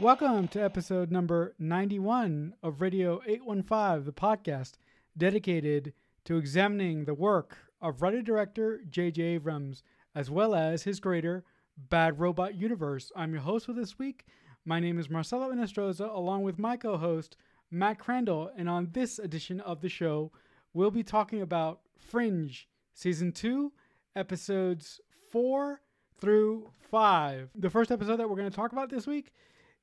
Welcome 0.00 0.48
to 0.48 0.64
episode 0.64 1.10
number 1.10 1.54
91 1.58 2.54
of 2.62 2.80
Radio 2.80 3.20
815, 3.26 4.06
the 4.06 4.12
podcast 4.12 4.78
dedicated 5.14 5.92
to 6.24 6.38
examining 6.38 7.04
the 7.04 7.12
work 7.12 7.58
of 7.82 8.00
writer 8.00 8.22
director 8.22 8.80
J.J. 8.88 9.22
Abrams, 9.22 9.82
as 10.14 10.30
well 10.30 10.54
as 10.54 10.84
his 10.84 11.00
greater 11.00 11.44
Bad 11.76 12.18
Robot 12.18 12.54
Universe. 12.54 13.12
I'm 13.14 13.34
your 13.34 13.42
host 13.42 13.66
for 13.66 13.74
this 13.74 13.98
week. 13.98 14.24
My 14.64 14.80
name 14.80 14.98
is 14.98 15.10
Marcelo 15.10 15.52
Inestroza, 15.52 16.08
along 16.08 16.44
with 16.44 16.58
my 16.58 16.78
co 16.78 16.96
host, 16.96 17.36
Matt 17.70 17.98
Crandall. 17.98 18.50
And 18.56 18.70
on 18.70 18.88
this 18.92 19.18
edition 19.18 19.60
of 19.60 19.82
the 19.82 19.90
show, 19.90 20.32
we'll 20.72 20.90
be 20.90 21.02
talking 21.02 21.42
about 21.42 21.80
Fringe, 21.98 22.66
Season 22.94 23.32
2, 23.32 23.70
Episodes 24.16 24.98
4 25.30 25.82
through 26.18 26.70
5. 26.90 27.50
The 27.54 27.68
first 27.68 27.92
episode 27.92 28.16
that 28.16 28.30
we're 28.30 28.36
going 28.36 28.50
to 28.50 28.56
talk 28.56 28.72
about 28.72 28.88
this 28.88 29.06
week 29.06 29.34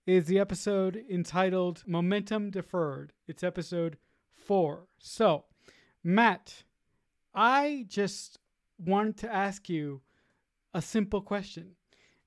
is 0.08 0.26
the 0.26 0.40
episode 0.40 1.04
entitled 1.10 1.84
Momentum 1.86 2.50
Deferred. 2.50 3.12
It's 3.28 3.44
episode 3.44 3.98
four. 4.34 4.88
So, 4.98 5.44
Matt, 6.02 6.64
I 7.36 7.86
just 7.90 8.40
wanted 8.80 9.18
to 9.18 9.34
ask 9.34 9.68
you 9.68 10.02
a 10.74 10.82
simple 10.82 11.22
question. 11.22 11.72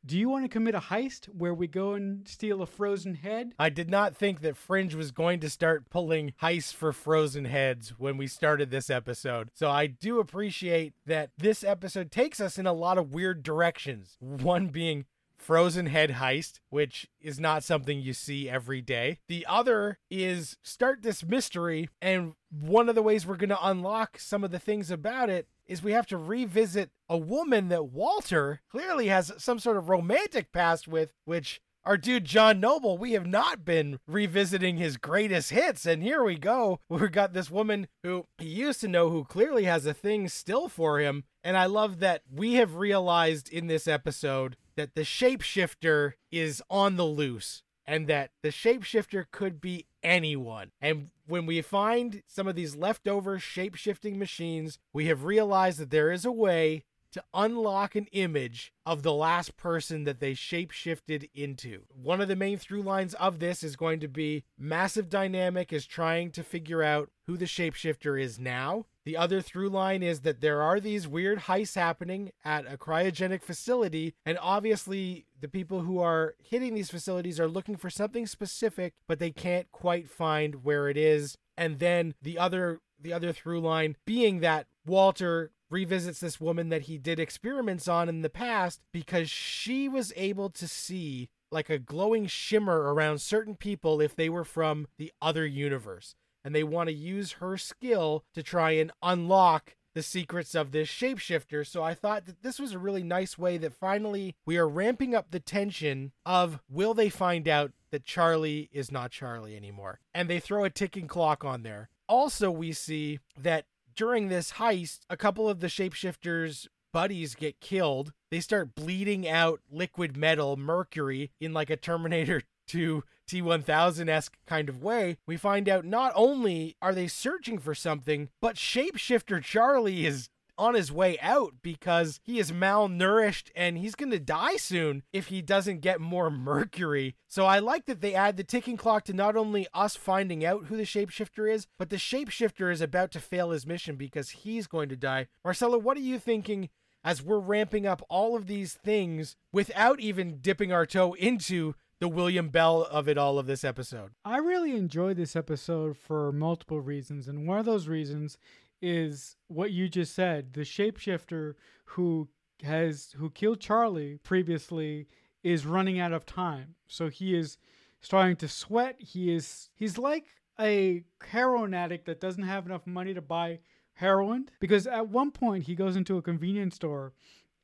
Do 0.05 0.19
you 0.19 0.29
want 0.29 0.45
to 0.45 0.49
commit 0.49 0.75
a 0.75 0.81
heist 0.81 1.27
where 1.27 1.55
we 1.55 1.67
go 1.67 1.95
and 1.95 2.29
steal 2.29 2.61
a 2.61 2.67
frozen 2.67 3.15
head? 3.15 3.55
I 3.59 3.71
did 3.71 3.91
not 3.91 4.15
think 4.15 4.41
that 4.43 4.57
Fringe 4.57 4.95
was 4.95 5.11
going 5.11 5.41
to 5.41 5.51
start 5.51 5.89
pulling 5.89 6.35
heists 6.43 6.75
for 6.75 6.93
frozen 6.93 7.47
heads 7.47 7.95
when 7.99 8.19
we 8.19 8.27
started 8.27 8.71
this 8.71 8.91
episode. 8.91 9.51
So 9.55 9.71
I 9.71 9.87
do 9.87 10.21
appreciate 10.21 10.93
that 11.07 11.31
this 11.39 11.65
episode 11.65 12.11
takes 12.11 12.41
us 12.41 12.59
in 12.59 12.67
a 12.67 12.73
lot 12.75 12.99
of 12.99 13.13
weird 13.13 13.43
directions. 13.43 14.17
One 14.21 14.69
being 14.69 15.07
frozen 15.41 15.87
head 15.87 16.11
heist, 16.13 16.61
which 16.69 17.09
is 17.21 17.41
not 17.41 17.65
something 17.65 18.01
you 18.01 18.13
see 18.13 18.49
every 18.49 18.81
day. 18.81 19.19
The 19.29 19.47
other 19.49 19.99
is 20.11 20.57
start 20.63 21.03
this 21.03 21.25
mystery, 21.25 21.89
and 22.01 22.35
one 22.51 22.89
of 22.89 22.95
the 22.95 23.03
ways 23.03 23.27
we're 23.27 23.37
going 23.37 23.51
to 23.51 23.67
unlock 23.67 24.19
some 24.19 24.45
of 24.45 24.51
the 24.51 24.59
things 24.59 24.91
about 24.91 25.31
it 25.31 25.49
is 25.67 25.83
we 25.83 25.93
have 25.93 26.07
to 26.09 26.17
revisit 26.17 26.91
a 27.09 27.17
woman 27.17 27.69
that 27.69 27.85
Walter 27.85 28.61
clearly 28.71 29.07
has 29.07 29.33
some 29.39 29.59
sort 29.59 29.77
of 29.77 29.89
romantic 29.89 30.53
past 30.53 30.89
with, 30.89 31.13
which 31.25 31.61
our 31.85 31.97
dude 31.97 32.25
John 32.25 32.61
Noble, 32.61 32.99
we 32.99 33.13
have 33.13 33.27
not 33.27 33.65
been 33.65 33.99
revisiting 34.07 34.77
his 34.77 34.97
greatest 34.97 35.51
hits. 35.51 35.87
And 35.87 36.03
here 36.03 36.23
we 36.23 36.37
go. 36.37 36.81
We've 36.89 37.11
got 37.11 37.33
this 37.33 37.51
woman 37.51 37.89
who 38.03 38.27
he 38.39 38.49
used 38.49 38.81
to 38.83 38.89
know 38.89 39.11
who 39.11 39.25
clearly 39.25 39.65
has 39.65 39.87
a 39.87 39.95
thing 39.95 40.29
still 40.29 40.69
for 40.69 40.99
him. 40.99 41.25
And 41.43 41.57
I 41.57 41.67
love 41.67 42.01
that 42.01 42.23
we 42.31 42.55
have 42.55 42.75
realized 42.75 43.49
in 43.49 43.67
this 43.67 43.89
episode 43.89 44.57
that 44.77 44.95
the 44.95 45.03
shapeshifter 45.03 46.15
is 46.31 46.63
on 46.71 46.97
the 46.97 47.05
loose 47.05 47.63
and 47.87 48.07
that 48.07 48.31
the 48.43 48.51
shapeshifter 48.51 49.25
could 49.31 49.61
be 49.61 49.87
anyone. 50.03 50.71
And 50.81 51.11
when 51.27 51.47
we 51.47 51.61
find 51.63 52.23
some 52.27 52.47
of 52.47 52.55
these 52.55 52.77
leftover 52.77 53.39
shapeshifting 53.39 54.17
machines, 54.17 54.79
we 54.93 55.07
have 55.07 55.25
realized 55.25 55.79
that 55.79 55.91
there 55.91 56.13
is 56.13 56.25
a 56.25 56.33
way 56.33 56.85
to 57.13 57.23
unlock 57.35 57.95
an 57.95 58.07
image 58.13 58.73
of 58.87 59.03
the 59.03 59.13
last 59.13 59.57
person 59.57 60.05
that 60.05 60.21
they 60.21 60.33
shapeshifted 60.33 61.29
into. 61.35 61.83
One 61.91 62.21
of 62.21 62.29
the 62.29 62.37
main 62.37 62.59
through 62.59 62.83
lines 62.83 63.15
of 63.15 63.39
this 63.39 63.63
is 63.63 63.77
going 63.77 64.01
to 64.01 64.09
be 64.09 64.45
Massive 64.59 65.09
Dynamic 65.09 65.73
is 65.73 65.87
trying 65.87 66.31
to 66.33 66.43
figure 66.43 66.83
out 66.83 67.11
who 67.27 67.37
the 67.37 67.45
shapeshifter 67.45 68.21
is 68.21 68.39
now. 68.39 68.87
The 69.05 69.17
other 69.17 69.41
through 69.41 69.71
line 69.71 70.03
is 70.03 70.21
that 70.21 70.41
there 70.41 70.61
are 70.63 70.79
these 70.79 71.09
weird 71.09 71.41
heists 71.41 71.75
happening 71.75 72.33
at 72.45 72.71
a 72.71 72.77
cryogenic 72.77 73.43
facility, 73.43 74.15
and 74.27 74.39
obviously 74.41 75.27
the 75.41 75.49
people 75.49 75.81
who 75.81 76.01
are 76.01 76.35
hitting 76.39 76.75
these 76.75 76.91
facilities 76.91 77.41
are 77.41 77.49
looking 77.49 77.77
for 77.77 77.91
something 77.91 78.27
specific, 78.27 78.95
but 79.07 79.19
they 79.19 79.31
can't 79.31 79.71
quite 79.73 80.11
find 80.11 80.65
where 80.65 80.89
it 80.89 80.97
is. 80.97 81.37
And 81.57 81.79
then 81.79 82.15
the 82.21 82.39
other 82.39 82.81
the 83.03 83.13
other 83.13 83.33
through 83.33 83.61
line 83.61 83.97
being 84.05 84.41
that 84.41 84.67
Walter 84.85 85.53
revisits 85.71 86.21
this 86.21 86.41
woman 86.41 86.69
that 86.69 86.83
he 86.83 86.99
did 86.99 87.19
experiments 87.19 87.89
on 87.89 88.09
in 88.09 88.23
the 88.23 88.29
past 88.29 88.81
because 88.93 89.31
she 89.31 89.89
was 89.89 90.13
able 90.17 90.51
to 90.51 90.67
see 90.69 91.29
like 91.51 91.71
a 91.71 91.79
glowing 91.79 92.27
shimmer 92.27 92.93
around 92.93 93.21
certain 93.21 93.55
people 93.55 94.01
if 94.01 94.15
they 94.15 94.29
were 94.29 94.45
from 94.45 94.87
the 94.99 95.13
other 95.23 95.47
universe. 95.47 96.15
And 96.45 96.55
they 96.55 96.65
want 96.65 96.89
to 96.89 96.95
use 96.95 97.33
her 97.33 97.57
skill 97.57 98.25
to 98.35 98.43
try 98.43 98.73
and 98.73 98.93
unlock 99.03 99.77
the 99.95 100.03
secrets 100.03 100.55
of 100.55 100.71
this 100.71 100.89
shapeshifter. 100.89 101.67
So 101.67 101.83
I 101.83 101.95
thought 101.95 102.27
that 102.27 102.43
this 102.43 102.59
was 102.59 102.73
a 102.73 102.79
really 102.79 103.03
nice 103.03 103.37
way 103.37 103.59
that 103.59 103.75
finally 103.75 104.37
we 104.47 104.57
are 104.57 104.69
ramping 104.69 105.15
up 105.15 105.31
the 105.31 105.41
tension 105.41 106.13
of 106.25 106.61
will 106.69 106.95
they 106.95 107.09
find 107.09 107.49
out 107.49 107.73
that 107.91 108.05
Charlie 108.05 108.71
is 108.73 108.93
not 108.93 109.11
Charlie 109.11 109.57
anymore? 109.57 110.01
And 110.15 110.31
they 110.31 110.41
throw 110.41 110.65
a 110.65 110.71
ticking 110.71 111.09
clock 111.09 111.45
on 111.45 111.63
there. 111.63 111.91
Also, 112.09 112.51
we 112.51 112.73
see 112.73 113.21
that 113.39 113.67
during 114.01 114.29
this 114.29 114.53
heist, 114.53 115.01
a 115.11 115.17
couple 115.17 115.47
of 115.47 115.61
the 115.61 115.67
shapeshifters' 115.67 116.67
buddies 116.91 117.35
get 117.35 117.61
killed. 117.61 118.15
They 118.31 118.41
start 118.41 118.75
bleeding 118.75 119.29
out 119.29 119.61
liquid 119.71 120.17
metal, 120.17 120.57
mercury, 120.57 121.33
in 121.39 121.53
like 121.53 121.69
a 121.69 121.77
Terminator 121.77 122.45
2 122.69 123.05
T1000 123.29 124.09
esque 124.09 124.39
kind 124.47 124.71
of 124.71 124.83
way. 124.83 125.19
We 125.27 125.37
find 125.37 125.69
out 125.69 125.85
not 125.85 126.13
only 126.15 126.77
are 126.81 126.95
they 126.95 127.09
searching 127.09 127.59
for 127.59 127.75
something, 127.75 128.31
but 128.41 128.57
shapeshifter 128.57 129.43
Charlie 129.43 130.07
is 130.07 130.31
on 130.61 130.75
his 130.75 130.93
way 130.93 131.19
out 131.21 131.55
because 131.63 132.21
he 132.23 132.39
is 132.39 132.53
malnourished 132.53 133.49
and 133.57 133.79
he's 133.79 133.95
going 133.95 134.11
to 134.11 134.21
die 134.21 134.57
soon 134.57 135.03
if 135.11 135.29
he 135.29 135.41
doesn't 135.41 135.81
get 135.81 136.01
more 136.01 136.31
mercury. 136.31 137.17
So 137.29 137.47
I 137.47 137.59
like 137.59 137.87
that 137.87 138.03
they 138.03 138.15
add 138.15 138.37
the 138.37 138.45
ticking 138.45 138.77
clock 138.77 139.05
to 139.05 139.15
not 139.15 139.37
only 139.37 139.67
us 139.73 139.97
finding 139.97 140.45
out 140.45 140.67
who 140.67 140.77
the 140.77 140.83
shapeshifter 140.83 141.51
is, 141.51 141.67
but 141.79 141.89
the 141.89 141.97
shapeshifter 141.97 142.71
is 142.71 142.83
about 142.83 143.11
to 143.13 143.21
fail 143.21 143.51
his 143.51 143.67
mission 143.67 143.97
because 143.97 144.31
he's 144.31 144.67
going 144.67 144.91
to 144.91 144.97
die. 144.97 145.29
Marcelo, 145.43 145.79
what 145.79 145.97
are 145.97 146.01
you 146.01 146.19
thinking 146.19 146.69
as 147.03 147.23
we're 147.23 147.39
ramping 147.39 147.87
up 147.87 148.03
all 148.11 148.37
of 148.37 148.47
these 148.47 148.75
things 148.75 149.37
without 149.53 150.01
even 150.01 150.41
dipping 150.43 150.73
our 150.73 150.85
toe 150.85 151.15
into 151.15 151.75
the 152.01 152.09
William 152.09 152.49
Bell 152.49 152.83
of 152.91 153.09
it 153.09 153.19
all 153.19 153.39
of 153.39 153.47
this 153.47 153.63
episode. 153.63 154.13
I 154.25 154.39
really 154.39 154.75
enjoyed 154.75 155.19
this 155.19 155.37
episode 155.37 155.99
for 155.99 156.33
multiple 156.33 156.81
reasons, 156.81 157.29
and 157.29 157.47
one 157.47 157.59
of 157.59 157.67
those 157.67 157.89
reasons 157.89 158.39
is 158.81 159.37
what 159.49 159.73
you 159.73 159.89
just 159.89 160.15
said. 160.15 160.53
The 160.53 160.63
shapeshifter 160.63 161.55
who 161.85 162.29
has 162.63 163.15
who 163.17 163.31
killed 163.31 163.61
Charlie 163.61 164.19
previously 164.23 165.09
is 165.43 165.67
running 165.67 165.99
out 165.99 166.13
of 166.13 166.27
time. 166.27 166.75
So 166.89 167.09
he 167.09 167.35
is 167.35 167.59
starting 168.01 168.37
to 168.37 168.49
sweat. 168.49 168.97
He 168.99 169.33
is 169.35 169.71
he's 169.75 169.99
like 169.99 170.27
a 170.59 171.05
heroin 171.23 171.75
addict 171.75 172.07
that 172.07 172.21
doesn't 172.21 172.43
have 172.43 172.67
enough 172.67 172.87
money 172.87 173.15
to 173.15 173.23
buy 173.23 173.61
heroin 173.95 174.49
because 174.61 174.87
at 174.87 175.09
one 175.09 175.31
point 175.31 175.65
he 175.65 175.75
goes 175.75 175.97
into 175.97 176.17
a 176.17 176.23
convenience 176.23 176.77
store 176.77 177.13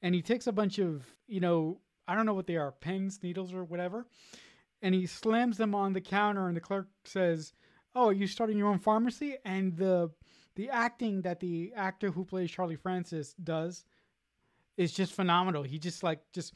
and 0.03 0.15
he 0.15 0.23
takes 0.23 0.47
a 0.47 0.53
bunch 0.53 0.79
of, 0.79 1.07
you 1.27 1.41
know, 1.41 1.81
I 2.07 2.15
don't 2.15 2.27
know 2.27 2.35
what 2.35 2.47
they 2.47 2.57
are, 2.57 2.73
pens, 2.73 3.21
needles 3.23 3.53
or 3.53 3.65
whatever, 3.65 4.07
and 4.83 4.95
he 4.95 5.07
slams 5.07 5.57
them 5.57 5.75
on 5.75 5.93
the 5.93 6.01
counter 6.01 6.47
and 6.47 6.57
the 6.57 6.61
clerk 6.61 6.89
says, 7.05 7.53
"Oh, 7.95 8.09
are 8.09 8.13
you 8.13 8.27
starting 8.27 8.59
your 8.59 8.69
own 8.69 8.79
pharmacy?" 8.79 9.37
And 9.45 9.77
the 9.77 10.11
the 10.57 10.71
acting 10.71 11.23
that 11.23 11.41
the 11.41 11.73
actor 11.77 12.11
who 12.11 12.25
plays 12.25 12.51
Charlie 12.51 12.77
Francis 12.77 13.35
does 13.35 13.85
is 14.77 14.93
just 14.93 15.13
phenomenal. 15.13 15.63
He 15.63 15.79
just 15.79 16.03
like 16.03 16.21
just 16.33 16.55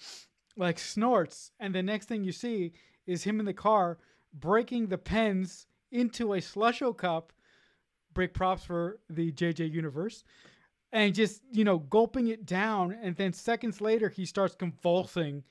like 0.56 0.78
snorts, 0.78 1.52
and 1.60 1.74
the 1.74 1.82
next 1.82 2.06
thing 2.06 2.24
you 2.24 2.32
see 2.32 2.72
is 3.06 3.22
him 3.22 3.38
in 3.38 3.46
the 3.46 3.54
car 3.54 3.98
breaking 4.32 4.86
the 4.86 4.98
pens 4.98 5.66
into 5.90 6.34
a 6.34 6.38
slusho 6.38 6.96
cup. 6.96 7.32
Break 8.12 8.34
props 8.34 8.64
for 8.64 8.98
the 9.08 9.30
JJ 9.30 9.70
universe, 9.70 10.24
and 10.92 11.14
just 11.14 11.42
you 11.52 11.64
know 11.64 11.78
gulping 11.78 12.26
it 12.28 12.44
down, 12.44 12.96
and 13.00 13.14
then 13.16 13.32
seconds 13.32 13.80
later 13.80 14.08
he 14.08 14.24
starts 14.24 14.56
convulsing, 14.56 15.44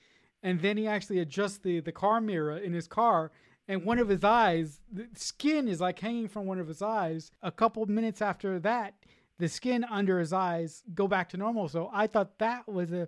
and 0.44 0.60
then 0.60 0.75
he 0.75 0.86
actually 0.86 1.19
adjusts 1.19 1.60
the 1.60 1.80
the 1.80 1.94
car 1.94 2.19
mirror 2.19 2.57
in 2.57 2.74
his 2.74 2.88
car, 2.88 3.31
and 3.69 3.86
one 3.86 4.00
of 4.00 4.10
his 4.10 4.24
eyes, 4.24 4.81
the 4.92 5.07
skin 5.13 5.68
is 5.68 5.80
like 5.80 6.00
hanging 6.00 6.27
from 6.27 6.48
one 6.48 6.60
of 6.60 6.68
his 6.68 6.81
eyes. 6.81 7.31
A 7.44 7.51
couple 7.51 7.86
minutes 7.86 8.19
after 8.19 8.60
that, 8.60 8.95
the 9.38 9.48
skin 9.48 9.86
under 9.86 10.19
his 10.19 10.33
eyes 10.33 10.81
go 10.95 11.07
back 11.07 11.30
to 11.30 11.38
normal. 11.38 11.69
So 11.69 11.88
I 11.94 12.07
thought 12.07 12.39
that 12.39 12.68
was 12.68 12.92
a 12.92 13.07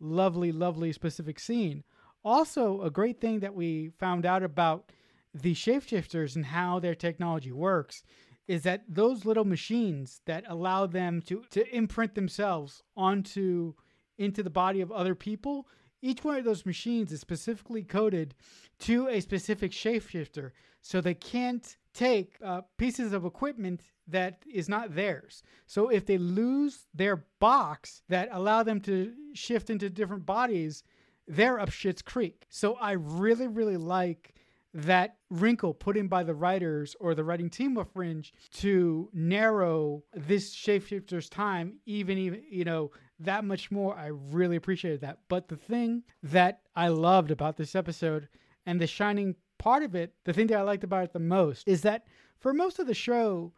lovely, 0.00 0.50
lovely 0.50 0.92
specific 0.92 1.38
scene. 1.38 1.84
Also, 2.24 2.80
a 2.80 2.90
great 2.90 3.20
thing 3.20 3.40
that 3.40 3.54
we 3.54 3.90
found 3.98 4.24
out 4.24 4.42
about 4.42 4.90
the 5.34 5.54
shapeshifters 5.54 6.36
and 6.36 6.46
how 6.46 6.78
their 6.78 6.94
technology 6.94 7.52
works 7.52 8.02
is 8.46 8.62
that 8.62 8.84
those 8.88 9.26
little 9.26 9.44
machines 9.44 10.22
that 10.24 10.42
allow 10.48 10.86
them 10.86 11.20
to, 11.20 11.44
to 11.50 11.76
imprint 11.76 12.14
themselves 12.14 12.82
onto 12.96 13.74
into 14.16 14.42
the 14.42 14.50
body 14.50 14.80
of 14.80 14.90
other 14.90 15.14
people 15.14 15.68
each 16.00 16.24
one 16.24 16.36
of 16.36 16.44
those 16.44 16.66
machines 16.66 17.12
is 17.12 17.20
specifically 17.20 17.82
coded 17.82 18.34
to 18.80 19.08
a 19.08 19.20
specific 19.20 19.72
shapeshifter, 19.72 20.52
so 20.80 21.00
they 21.00 21.14
can't 21.14 21.76
take 21.94 22.36
uh, 22.44 22.62
pieces 22.76 23.12
of 23.12 23.24
equipment 23.24 23.82
that 24.06 24.42
is 24.50 24.68
not 24.68 24.94
theirs. 24.94 25.42
So 25.66 25.88
if 25.88 26.06
they 26.06 26.18
lose 26.18 26.86
their 26.94 27.24
box 27.40 28.02
that 28.08 28.28
allow 28.32 28.62
them 28.62 28.80
to 28.82 29.12
shift 29.34 29.70
into 29.70 29.90
different 29.90 30.24
bodies, 30.24 30.82
they're 31.26 31.60
up 31.60 31.70
shit's 31.70 32.02
creek. 32.02 32.46
So 32.48 32.74
I 32.74 32.92
really, 32.92 33.48
really 33.48 33.76
like 33.76 34.34
that 34.74 35.16
wrinkle 35.30 35.74
put 35.74 35.96
in 35.96 36.08
by 36.08 36.22
the 36.22 36.34
writers 36.34 36.94
or 37.00 37.14
the 37.14 37.24
writing 37.24 37.50
team 37.50 37.76
of 37.76 37.90
Fringe 37.90 38.32
to 38.52 39.08
narrow 39.12 40.04
this 40.14 40.54
shapeshifter's 40.54 41.28
time, 41.28 41.78
even 41.86 42.18
even 42.18 42.42
you 42.48 42.64
know 42.64 42.90
that 43.20 43.44
much 43.44 43.70
more. 43.70 43.96
I 43.96 44.06
really 44.06 44.56
appreciated 44.56 45.00
that. 45.00 45.18
But 45.28 45.48
the 45.48 45.56
thing 45.56 46.02
that 46.22 46.60
I 46.76 46.88
loved 46.88 47.30
about 47.30 47.56
this 47.56 47.74
episode 47.74 48.28
and 48.66 48.80
the 48.80 48.86
shining 48.86 49.34
part 49.58 49.82
of 49.82 49.94
it, 49.94 50.14
the 50.24 50.32
thing 50.32 50.46
that 50.48 50.58
I 50.58 50.62
liked 50.62 50.84
about 50.84 51.04
it 51.04 51.12
the 51.12 51.18
most, 51.18 51.66
is 51.66 51.82
that 51.82 52.06
for 52.38 52.52
most 52.52 52.78
of 52.78 52.86
the 52.86 52.94
show, 52.94 53.52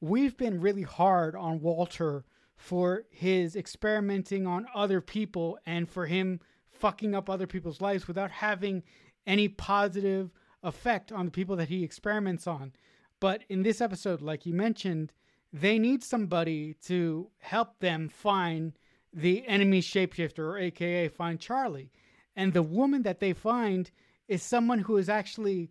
we've 0.00 0.36
been 0.36 0.60
really 0.60 0.82
hard 0.82 1.34
on 1.34 1.60
Walter 1.60 2.24
for 2.56 3.04
his 3.10 3.56
experimenting 3.56 4.46
on 4.46 4.66
other 4.74 5.00
people 5.00 5.58
and 5.66 5.88
for 5.88 6.06
him 6.06 6.40
fucking 6.70 7.14
up 7.14 7.30
other 7.30 7.46
people's 7.46 7.80
lives 7.80 8.06
without 8.06 8.30
having 8.30 8.82
any 9.26 9.48
positive 9.48 10.30
effect 10.62 11.12
on 11.12 11.26
the 11.26 11.30
people 11.30 11.56
that 11.56 11.68
he 11.68 11.82
experiments 11.82 12.46
on. 12.46 12.72
But 13.20 13.44
in 13.48 13.62
this 13.62 13.80
episode, 13.80 14.20
like 14.20 14.44
you 14.44 14.52
mentioned, 14.52 15.12
they 15.52 15.78
need 15.78 16.02
somebody 16.02 16.74
to 16.84 17.30
help 17.38 17.78
them 17.78 18.08
find 18.08 18.72
the 19.16 19.46
enemy 19.48 19.80
shapeshifter, 19.80 20.40
or 20.40 20.58
AKA 20.58 21.08
find 21.08 21.40
Charlie. 21.40 21.90
And 22.36 22.52
the 22.52 22.62
woman 22.62 23.02
that 23.02 23.18
they 23.18 23.32
find 23.32 23.90
is 24.28 24.42
someone 24.42 24.80
who 24.80 24.98
is 24.98 25.08
actually 25.08 25.70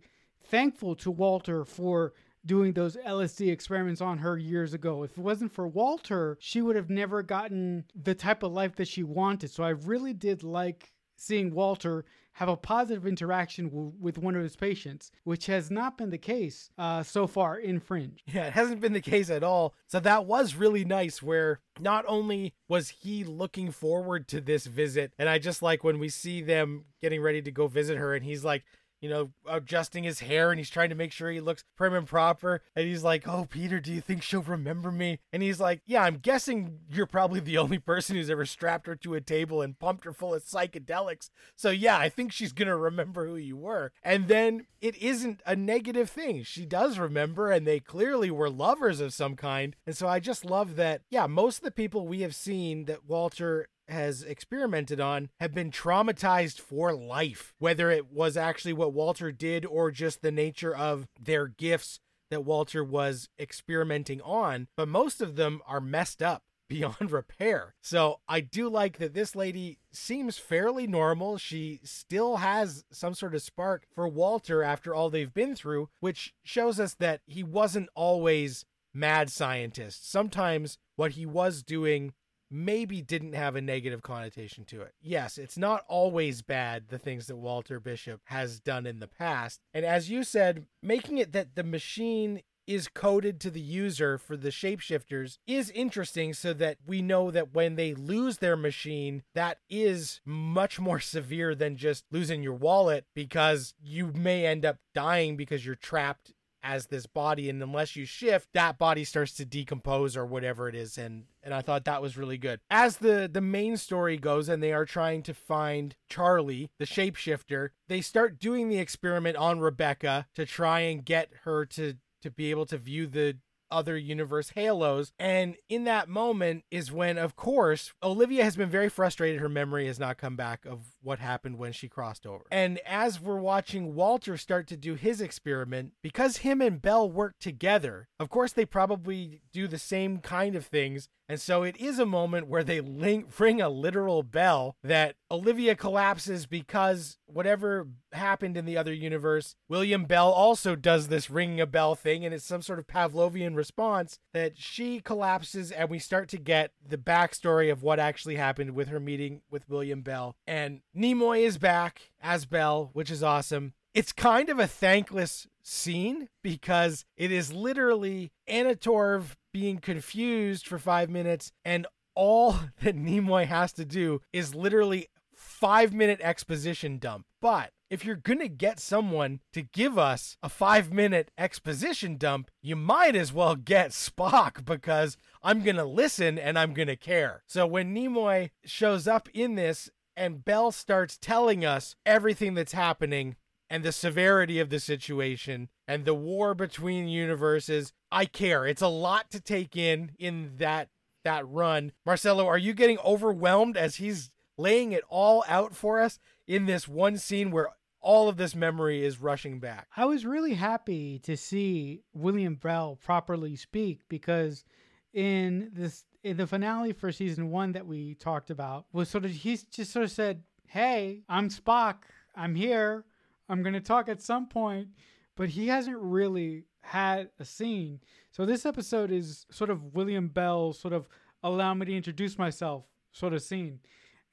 thankful 0.50 0.96
to 0.96 1.10
Walter 1.12 1.64
for 1.64 2.12
doing 2.44 2.72
those 2.72 2.96
LSD 2.96 3.50
experiments 3.50 4.00
on 4.00 4.18
her 4.18 4.36
years 4.36 4.74
ago. 4.74 5.04
If 5.04 5.12
it 5.12 5.18
wasn't 5.18 5.52
for 5.52 5.68
Walter, 5.68 6.36
she 6.40 6.60
would 6.60 6.76
have 6.76 6.90
never 6.90 7.22
gotten 7.22 7.84
the 7.94 8.14
type 8.14 8.42
of 8.42 8.52
life 8.52 8.76
that 8.76 8.88
she 8.88 9.04
wanted. 9.04 9.50
So 9.50 9.62
I 9.62 9.70
really 9.70 10.12
did 10.12 10.42
like 10.42 10.92
seeing 11.16 11.52
Walter 11.52 12.04
have 12.32 12.48
a 12.50 12.56
positive 12.56 13.06
interaction 13.06 13.68
w- 13.68 13.92
with 13.98 14.18
one 14.18 14.36
of 14.36 14.42
his 14.42 14.56
patients, 14.56 15.10
which 15.24 15.46
has 15.46 15.70
not 15.70 15.96
been 15.96 16.10
the 16.10 16.18
case 16.18 16.68
uh, 16.76 17.02
so 17.02 17.26
far 17.26 17.56
in 17.56 17.80
Fringe. 17.80 18.22
Yeah, 18.26 18.46
it 18.46 18.52
hasn't 18.52 18.80
been 18.82 18.92
the 18.92 19.00
case 19.00 19.30
at 19.30 19.42
all. 19.42 19.74
So 19.86 20.00
that 20.00 20.26
was 20.26 20.54
really 20.54 20.84
nice, 20.84 21.22
where 21.22 21.60
not 21.80 22.04
only 22.06 22.52
was 22.68 22.90
he 22.90 23.24
looking 23.24 23.70
forward 23.70 24.28
to 24.28 24.40
this 24.42 24.66
visit, 24.66 25.12
and 25.18 25.28
I 25.30 25.38
just 25.38 25.62
like 25.62 25.82
when 25.82 25.98
we 25.98 26.10
see 26.10 26.42
them 26.42 26.84
getting 27.00 27.22
ready 27.22 27.40
to 27.40 27.50
go 27.50 27.68
visit 27.68 27.96
her, 27.96 28.14
and 28.14 28.24
he's 28.24 28.44
like, 28.44 28.64
you 29.00 29.08
know, 29.08 29.30
adjusting 29.48 30.04
his 30.04 30.20
hair 30.20 30.50
and 30.50 30.58
he's 30.58 30.70
trying 30.70 30.88
to 30.90 30.94
make 30.94 31.12
sure 31.12 31.30
he 31.30 31.40
looks 31.40 31.64
prim 31.76 31.94
and 31.94 32.06
proper. 32.06 32.62
And 32.74 32.86
he's 32.86 33.04
like, 33.04 33.26
Oh, 33.26 33.46
Peter, 33.48 33.80
do 33.80 33.92
you 33.92 34.00
think 34.00 34.22
she'll 34.22 34.42
remember 34.42 34.90
me? 34.90 35.18
And 35.32 35.42
he's 35.42 35.60
like, 35.60 35.82
Yeah, 35.86 36.02
I'm 36.02 36.16
guessing 36.16 36.80
you're 36.90 37.06
probably 37.06 37.40
the 37.40 37.58
only 37.58 37.78
person 37.78 38.16
who's 38.16 38.30
ever 38.30 38.46
strapped 38.46 38.86
her 38.86 38.96
to 38.96 39.14
a 39.14 39.20
table 39.20 39.62
and 39.62 39.78
pumped 39.78 40.04
her 40.04 40.12
full 40.12 40.34
of 40.34 40.44
psychedelics. 40.44 41.30
So, 41.54 41.70
yeah, 41.70 41.98
I 41.98 42.08
think 42.08 42.32
she's 42.32 42.52
going 42.52 42.68
to 42.68 42.76
remember 42.76 43.26
who 43.26 43.36
you 43.36 43.56
were. 43.56 43.92
And 44.02 44.28
then 44.28 44.66
it 44.80 44.96
isn't 44.98 45.40
a 45.46 45.56
negative 45.56 46.10
thing. 46.10 46.42
She 46.42 46.64
does 46.64 46.98
remember, 46.98 47.50
and 47.50 47.66
they 47.66 47.80
clearly 47.80 48.30
were 48.30 48.50
lovers 48.50 49.00
of 49.00 49.14
some 49.14 49.36
kind. 49.36 49.76
And 49.86 49.96
so 49.96 50.06
I 50.08 50.20
just 50.20 50.44
love 50.44 50.76
that, 50.76 51.02
yeah, 51.10 51.26
most 51.26 51.58
of 51.58 51.64
the 51.64 51.70
people 51.70 52.06
we 52.06 52.20
have 52.20 52.34
seen 52.34 52.84
that 52.84 53.06
Walter 53.06 53.68
has 53.88 54.22
experimented 54.22 55.00
on 55.00 55.28
have 55.40 55.54
been 55.54 55.70
traumatized 55.70 56.60
for 56.60 56.94
life, 56.94 57.54
whether 57.58 57.90
it 57.90 58.12
was 58.12 58.36
actually 58.36 58.72
what 58.72 58.92
Walter 58.92 59.32
did 59.32 59.64
or 59.64 59.90
just 59.90 60.22
the 60.22 60.32
nature 60.32 60.74
of 60.74 61.06
their 61.20 61.46
gifts 61.46 62.00
that 62.30 62.44
Walter 62.44 62.82
was 62.82 63.28
experimenting 63.38 64.20
on. 64.22 64.68
But 64.76 64.88
most 64.88 65.20
of 65.20 65.36
them 65.36 65.60
are 65.66 65.80
messed 65.80 66.22
up 66.22 66.42
beyond 66.68 67.12
repair. 67.12 67.74
So 67.80 68.20
I 68.28 68.40
do 68.40 68.68
like 68.68 68.98
that 68.98 69.14
this 69.14 69.36
lady 69.36 69.78
seems 69.92 70.36
fairly 70.36 70.88
normal. 70.88 71.38
She 71.38 71.80
still 71.84 72.38
has 72.38 72.84
some 72.90 73.14
sort 73.14 73.36
of 73.36 73.42
spark 73.42 73.86
for 73.94 74.08
Walter 74.08 74.64
after 74.64 74.92
all 74.92 75.08
they've 75.08 75.32
been 75.32 75.54
through, 75.54 75.90
which 76.00 76.34
shows 76.42 76.80
us 76.80 76.94
that 76.94 77.20
he 77.26 77.44
wasn't 77.44 77.88
always 77.94 78.64
mad 78.92 79.30
scientist. 79.30 80.10
Sometimes 80.10 80.78
what 80.96 81.12
he 81.12 81.24
was 81.24 81.62
doing 81.62 82.14
maybe 82.50 83.02
didn't 83.02 83.34
have 83.34 83.56
a 83.56 83.60
negative 83.60 84.02
connotation 84.02 84.64
to 84.66 84.82
it. 84.82 84.94
Yes, 85.00 85.38
it's 85.38 85.58
not 85.58 85.84
always 85.88 86.42
bad, 86.42 86.88
the 86.88 86.98
things 86.98 87.26
that 87.26 87.36
Walter 87.36 87.80
Bishop 87.80 88.20
has 88.26 88.60
done 88.60 88.86
in 88.86 89.00
the 89.00 89.08
past. 89.08 89.60
And 89.74 89.84
as 89.84 90.10
you 90.10 90.24
said, 90.24 90.66
making 90.82 91.18
it 91.18 91.32
that 91.32 91.54
the 91.54 91.64
machine 91.64 92.42
is 92.66 92.88
coded 92.88 93.40
to 93.40 93.50
the 93.50 93.60
user 93.60 94.18
for 94.18 94.36
the 94.36 94.48
shapeshifters 94.48 95.38
is 95.46 95.70
interesting 95.70 96.34
so 96.34 96.52
that 96.52 96.78
we 96.86 97.00
know 97.00 97.30
that 97.30 97.54
when 97.54 97.76
they 97.76 97.94
lose 97.94 98.38
their 98.38 98.56
machine, 98.56 99.22
that 99.34 99.58
is 99.70 100.20
much 100.24 100.80
more 100.80 101.00
severe 101.00 101.54
than 101.54 101.76
just 101.76 102.04
losing 102.10 102.42
your 102.42 102.54
wallet 102.54 103.04
because 103.14 103.74
you 103.80 104.12
may 104.14 104.46
end 104.46 104.64
up 104.64 104.78
dying 104.94 105.36
because 105.36 105.64
you're 105.64 105.74
trapped 105.74 106.32
as 106.66 106.86
this 106.86 107.06
body 107.06 107.48
and 107.48 107.62
unless 107.62 107.94
you 107.94 108.04
shift 108.04 108.48
that 108.52 108.76
body 108.76 109.04
starts 109.04 109.32
to 109.34 109.44
decompose 109.44 110.16
or 110.16 110.26
whatever 110.26 110.68
it 110.68 110.74
is 110.74 110.98
and 110.98 111.24
and 111.42 111.54
I 111.54 111.60
thought 111.60 111.84
that 111.84 112.02
was 112.02 112.16
really 112.16 112.38
good. 112.38 112.58
As 112.68 112.96
the 112.96 113.30
the 113.32 113.40
main 113.40 113.76
story 113.76 114.16
goes 114.16 114.48
and 114.48 114.60
they 114.60 114.72
are 114.72 114.84
trying 114.84 115.22
to 115.24 115.34
find 115.34 115.94
Charlie, 116.10 116.70
the 116.80 116.84
shapeshifter, 116.84 117.70
they 117.88 118.00
start 118.00 118.40
doing 118.40 118.68
the 118.68 118.78
experiment 118.78 119.36
on 119.36 119.60
Rebecca 119.60 120.26
to 120.34 120.44
try 120.44 120.80
and 120.80 121.04
get 121.04 121.30
her 121.44 121.64
to 121.66 121.94
to 122.22 122.30
be 122.30 122.50
able 122.50 122.66
to 122.66 122.78
view 122.78 123.06
the 123.06 123.36
other 123.70 123.96
universe 123.96 124.50
halos. 124.50 125.12
And 125.18 125.56
in 125.68 125.84
that 125.84 126.08
moment 126.08 126.64
is 126.70 126.92
when, 126.92 127.18
of 127.18 127.36
course, 127.36 127.92
Olivia 128.02 128.44
has 128.44 128.56
been 128.56 128.70
very 128.70 128.88
frustrated. 128.88 129.40
Her 129.40 129.48
memory 129.48 129.86
has 129.86 129.98
not 129.98 130.18
come 130.18 130.36
back 130.36 130.64
of 130.64 130.84
what 131.02 131.18
happened 131.18 131.58
when 131.58 131.72
she 131.72 131.88
crossed 131.88 132.26
over. 132.26 132.44
And 132.50 132.78
as 132.86 133.20
we're 133.20 133.36
watching 133.36 133.94
Walter 133.94 134.36
start 134.36 134.66
to 134.68 134.76
do 134.76 134.94
his 134.94 135.20
experiment, 135.20 135.92
because 136.02 136.38
him 136.38 136.60
and 136.60 136.80
Bell 136.80 137.10
work 137.10 137.34
together, 137.40 138.08
of 138.18 138.30
course, 138.30 138.52
they 138.52 138.66
probably 138.66 139.42
do 139.52 139.66
the 139.68 139.78
same 139.78 140.18
kind 140.18 140.54
of 140.56 140.66
things. 140.66 141.08
And 141.28 141.40
so 141.40 141.62
it 141.62 141.76
is 141.76 141.98
a 141.98 142.06
moment 142.06 142.46
where 142.46 142.62
they 142.62 142.80
link, 142.80 143.26
ring 143.38 143.60
a 143.60 143.68
literal 143.68 144.22
bell 144.22 144.76
that 144.82 145.16
Olivia 145.30 145.74
collapses 145.74 146.46
because 146.46 147.18
whatever 147.26 147.88
happened 148.12 148.56
in 148.56 148.64
the 148.64 148.76
other 148.76 148.92
universe, 148.92 149.56
William 149.68 150.04
Bell 150.04 150.30
also 150.30 150.76
does 150.76 151.08
this 151.08 151.28
ringing 151.28 151.60
a 151.60 151.66
bell 151.66 151.94
thing, 151.94 152.24
and 152.24 152.32
it's 152.32 152.44
some 152.44 152.62
sort 152.62 152.78
of 152.78 152.86
Pavlovian 152.86 153.56
response 153.56 154.18
that 154.32 154.56
she 154.56 155.00
collapses, 155.00 155.72
and 155.72 155.90
we 155.90 155.98
start 155.98 156.28
to 156.28 156.38
get 156.38 156.70
the 156.86 156.98
backstory 156.98 157.72
of 157.72 157.82
what 157.82 157.98
actually 157.98 158.36
happened 158.36 158.70
with 158.70 158.88
her 158.88 159.00
meeting 159.00 159.42
with 159.50 159.68
William 159.68 160.02
Bell. 160.02 160.36
And 160.46 160.80
Nimoy 160.96 161.40
is 161.40 161.58
back 161.58 162.10
as 162.20 162.46
Bell, 162.46 162.90
which 162.92 163.10
is 163.10 163.22
awesome. 163.22 163.74
It's 163.96 164.12
kind 164.12 164.50
of 164.50 164.58
a 164.58 164.66
thankless 164.66 165.46
scene 165.62 166.28
because 166.42 167.06
it 167.16 167.32
is 167.32 167.50
literally 167.50 168.30
Anna 168.46 168.74
Torv 168.74 169.36
being 169.54 169.78
confused 169.78 170.66
for 170.66 170.78
five 170.78 171.08
minutes, 171.08 171.50
and 171.64 171.86
all 172.14 172.58
that 172.82 172.94
Nimoy 172.94 173.46
has 173.46 173.72
to 173.72 173.86
do 173.86 174.20
is 174.34 174.54
literally 174.54 175.08
five 175.34 175.94
minute 175.94 176.20
exposition 176.20 176.98
dump. 176.98 177.24
But 177.40 177.70
if 177.88 178.04
you're 178.04 178.16
going 178.16 178.40
to 178.40 178.48
get 178.48 178.80
someone 178.80 179.40
to 179.54 179.62
give 179.62 179.96
us 179.96 180.36
a 180.42 180.50
five 180.50 180.92
minute 180.92 181.30
exposition 181.38 182.18
dump, 182.18 182.50
you 182.60 182.76
might 182.76 183.16
as 183.16 183.32
well 183.32 183.56
get 183.56 183.92
Spock 183.92 184.66
because 184.66 185.16
I'm 185.42 185.62
going 185.62 185.76
to 185.76 185.86
listen 185.86 186.38
and 186.38 186.58
I'm 186.58 186.74
going 186.74 186.88
to 186.88 186.96
care. 186.96 187.44
So 187.46 187.66
when 187.66 187.94
Nimoy 187.94 188.50
shows 188.62 189.08
up 189.08 189.30
in 189.32 189.54
this 189.54 189.88
and 190.18 190.44
Bell 190.44 190.70
starts 190.70 191.16
telling 191.16 191.64
us 191.64 191.96
everything 192.04 192.52
that's 192.52 192.72
happening 192.72 193.36
and 193.68 193.84
the 193.84 193.92
severity 193.92 194.58
of 194.58 194.70
the 194.70 194.80
situation 194.80 195.68
and 195.88 196.04
the 196.04 196.14
war 196.14 196.54
between 196.54 197.08
universes, 197.08 197.92
I 198.10 198.26
care. 198.26 198.66
It's 198.66 198.82
a 198.82 198.88
lot 198.88 199.30
to 199.30 199.40
take 199.40 199.76
in 199.76 200.12
in 200.18 200.52
that 200.58 200.88
that 201.24 201.46
run. 201.48 201.90
Marcelo, 202.04 202.46
are 202.46 202.58
you 202.58 202.72
getting 202.72 202.98
overwhelmed 203.00 203.76
as 203.76 203.96
he's 203.96 204.30
laying 204.56 204.92
it 204.92 205.02
all 205.08 205.44
out 205.48 205.74
for 205.74 206.00
us 206.00 206.20
in 206.46 206.66
this 206.66 206.86
one 206.86 207.18
scene 207.18 207.50
where 207.50 207.70
all 208.00 208.28
of 208.28 208.36
this 208.36 208.54
memory 208.54 209.04
is 209.04 209.20
rushing 209.20 209.58
back? 209.58 209.88
I 209.96 210.04
was 210.04 210.24
really 210.24 210.54
happy 210.54 211.18
to 211.20 211.36
see 211.36 212.02
William 212.14 212.54
Bell 212.54 212.96
properly 213.02 213.56
speak 213.56 214.02
because 214.08 214.64
in 215.12 215.70
this 215.72 216.04
in 216.22 216.36
the 216.36 216.46
finale 216.46 216.92
for 216.92 217.10
season 217.10 217.50
1 217.50 217.72
that 217.72 217.86
we 217.86 218.14
talked 218.14 218.50
about 218.50 218.86
was 218.92 219.08
sort 219.08 219.24
of 219.24 219.32
he's 219.32 219.64
just 219.64 219.92
sort 219.92 220.04
of 220.04 220.10
said, 220.12 220.44
"Hey, 220.68 221.24
I'm 221.28 221.48
Spock. 221.48 221.96
I'm 222.36 222.54
here. 222.54 223.04
I'm 223.48 223.62
going 223.62 223.74
to 223.74 223.80
talk 223.80 224.08
at 224.08 224.22
some 224.22 224.48
point." 224.48 224.88
But 225.36 225.50
he 225.50 225.68
hasn't 225.68 225.98
really 225.98 226.64
had 226.80 227.28
a 227.38 227.44
scene. 227.44 228.00
So 228.30 228.46
this 228.46 228.64
episode 228.64 229.10
is 229.10 229.44
sort 229.50 229.70
of 229.70 229.94
William 229.94 230.28
Bell 230.28 230.72
sort 230.72 230.94
of 230.94 231.08
allow 231.42 231.74
me 231.74 231.86
to 231.86 231.96
introduce 231.96 232.38
myself 232.38 232.84
sort 233.12 233.34
of 233.34 233.42
scene. 233.42 233.80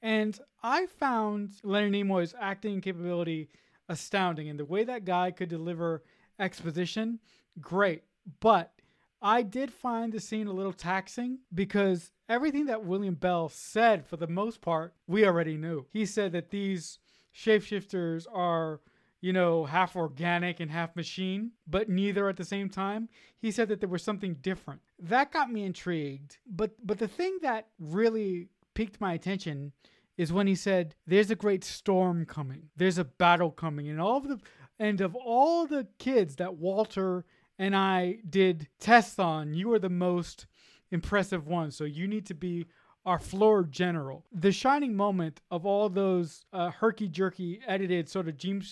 And 0.00 0.38
I 0.62 0.86
found 0.86 1.52
Leonard 1.62 1.92
Nimoy's 1.92 2.34
acting 2.40 2.80
capability 2.80 3.50
astounding. 3.88 4.48
And 4.48 4.58
the 4.58 4.64
way 4.64 4.84
that 4.84 5.04
guy 5.04 5.30
could 5.30 5.48
deliver 5.48 6.02
exposition, 6.38 7.18
great. 7.60 8.02
But 8.40 8.72
I 9.20 9.42
did 9.42 9.72
find 9.72 10.12
the 10.12 10.20
scene 10.20 10.46
a 10.46 10.52
little 10.52 10.72
taxing 10.72 11.38
because 11.54 12.12
everything 12.28 12.66
that 12.66 12.84
William 12.84 13.14
Bell 13.14 13.48
said, 13.48 14.06
for 14.06 14.16
the 14.16 14.26
most 14.26 14.60
part, 14.60 14.94
we 15.06 15.26
already 15.26 15.56
knew. 15.56 15.86
He 15.90 16.06
said 16.06 16.32
that 16.32 16.50
these 16.50 16.98
shapeshifters 17.34 18.26
are 18.32 18.80
you 19.24 19.32
know, 19.32 19.64
half 19.64 19.96
organic 19.96 20.60
and 20.60 20.70
half 20.70 20.94
machine, 20.94 21.50
but 21.66 21.88
neither 21.88 22.28
at 22.28 22.36
the 22.36 22.44
same 22.44 22.68
time. 22.68 23.08
He 23.38 23.50
said 23.50 23.68
that 23.68 23.80
there 23.80 23.88
was 23.88 24.02
something 24.02 24.34
different. 24.42 24.82
That 24.98 25.32
got 25.32 25.50
me 25.50 25.64
intrigued. 25.64 26.36
But 26.46 26.72
but 26.84 26.98
the 26.98 27.08
thing 27.08 27.38
that 27.40 27.68
really 27.78 28.48
piqued 28.74 29.00
my 29.00 29.14
attention 29.14 29.72
is 30.18 30.30
when 30.30 30.46
he 30.46 30.54
said, 30.54 30.94
"There's 31.06 31.30
a 31.30 31.36
great 31.36 31.64
storm 31.64 32.26
coming. 32.26 32.68
There's 32.76 32.98
a 32.98 33.04
battle 33.04 33.50
coming." 33.50 33.88
And 33.88 33.98
all 33.98 34.18
of 34.18 34.28
the 34.28 34.40
and 34.78 35.00
of 35.00 35.14
all 35.14 35.66
the 35.66 35.88
kids 35.98 36.36
that 36.36 36.56
Walter 36.56 37.24
and 37.58 37.74
I 37.74 38.18
did 38.28 38.68
tests 38.78 39.18
on, 39.18 39.54
you 39.54 39.72
are 39.72 39.78
the 39.78 39.88
most 39.88 40.46
impressive 40.90 41.46
one. 41.46 41.70
So 41.70 41.84
you 41.84 42.06
need 42.06 42.26
to 42.26 42.34
be 42.34 42.66
our 43.04 43.18
floor 43.18 43.64
general. 43.64 44.24
The 44.32 44.52
shining 44.52 44.96
moment 44.96 45.40
of 45.50 45.66
all 45.66 45.88
those 45.88 46.44
uh, 46.52 46.70
herky 46.70 47.08
jerky 47.08 47.60
edited 47.66 48.08
sort 48.08 48.28
of 48.28 48.38
dream, 48.38 48.62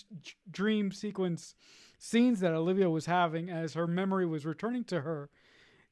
dream 0.50 0.90
sequence 0.90 1.54
scenes 1.98 2.40
that 2.40 2.52
Olivia 2.52 2.90
was 2.90 3.06
having 3.06 3.50
as 3.50 3.74
her 3.74 3.86
memory 3.86 4.26
was 4.26 4.46
returning 4.46 4.84
to 4.84 5.02
her 5.02 5.30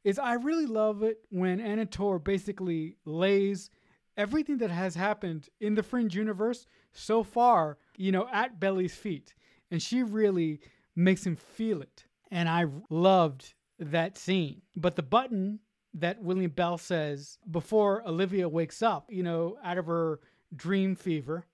is 0.02 0.18
I 0.18 0.34
really 0.34 0.66
love 0.66 1.02
it 1.02 1.18
when 1.30 1.60
Anna 1.60 1.86
Torv 1.86 2.24
basically 2.24 2.96
lays 3.04 3.70
everything 4.16 4.58
that 4.58 4.70
has 4.70 4.94
happened 4.94 5.48
in 5.60 5.74
the 5.74 5.82
Fringe 5.82 6.14
universe 6.14 6.66
so 6.92 7.22
far, 7.22 7.78
you 7.96 8.10
know, 8.10 8.26
at 8.32 8.58
Belly's 8.58 8.94
feet. 8.94 9.34
And 9.70 9.82
she 9.82 10.02
really 10.02 10.60
makes 10.96 11.24
him 11.24 11.36
feel 11.36 11.82
it. 11.82 12.04
And 12.30 12.48
I 12.48 12.66
loved 12.88 13.54
that 13.78 14.18
scene. 14.18 14.62
But 14.76 14.96
the 14.96 15.02
button 15.02 15.60
that 15.94 16.22
William 16.22 16.50
Bell 16.50 16.78
says 16.78 17.38
before 17.50 18.06
Olivia 18.06 18.48
wakes 18.48 18.82
up, 18.82 19.06
you 19.10 19.22
know, 19.22 19.58
out 19.64 19.78
of 19.78 19.86
her 19.86 20.20
dream 20.54 20.94
fever, 20.94 21.46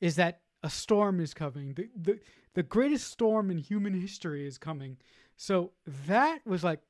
is 0.00 0.16
that 0.16 0.40
a 0.62 0.70
storm 0.70 1.20
is 1.20 1.34
coming. 1.34 1.74
The, 1.74 1.88
the, 1.96 2.20
the 2.54 2.62
greatest 2.62 3.10
storm 3.10 3.50
in 3.50 3.58
human 3.58 3.98
history 3.98 4.46
is 4.46 4.58
coming. 4.58 4.96
So 5.36 5.72
that 6.06 6.40
was 6.46 6.64
like, 6.64 6.80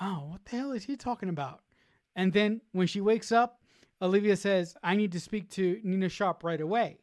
oh, 0.00 0.26
what 0.30 0.44
the 0.44 0.56
hell 0.56 0.72
is 0.72 0.84
he 0.84 0.96
talking 0.96 1.28
about? 1.28 1.60
And 2.16 2.32
then 2.32 2.60
when 2.72 2.86
she 2.86 3.00
wakes 3.00 3.32
up, 3.32 3.60
Olivia 4.02 4.36
says, 4.36 4.76
I 4.82 4.96
need 4.96 5.12
to 5.12 5.20
speak 5.20 5.50
to 5.50 5.80
Nina 5.84 6.08
Sharp 6.08 6.42
right 6.42 6.60
away. 6.60 6.98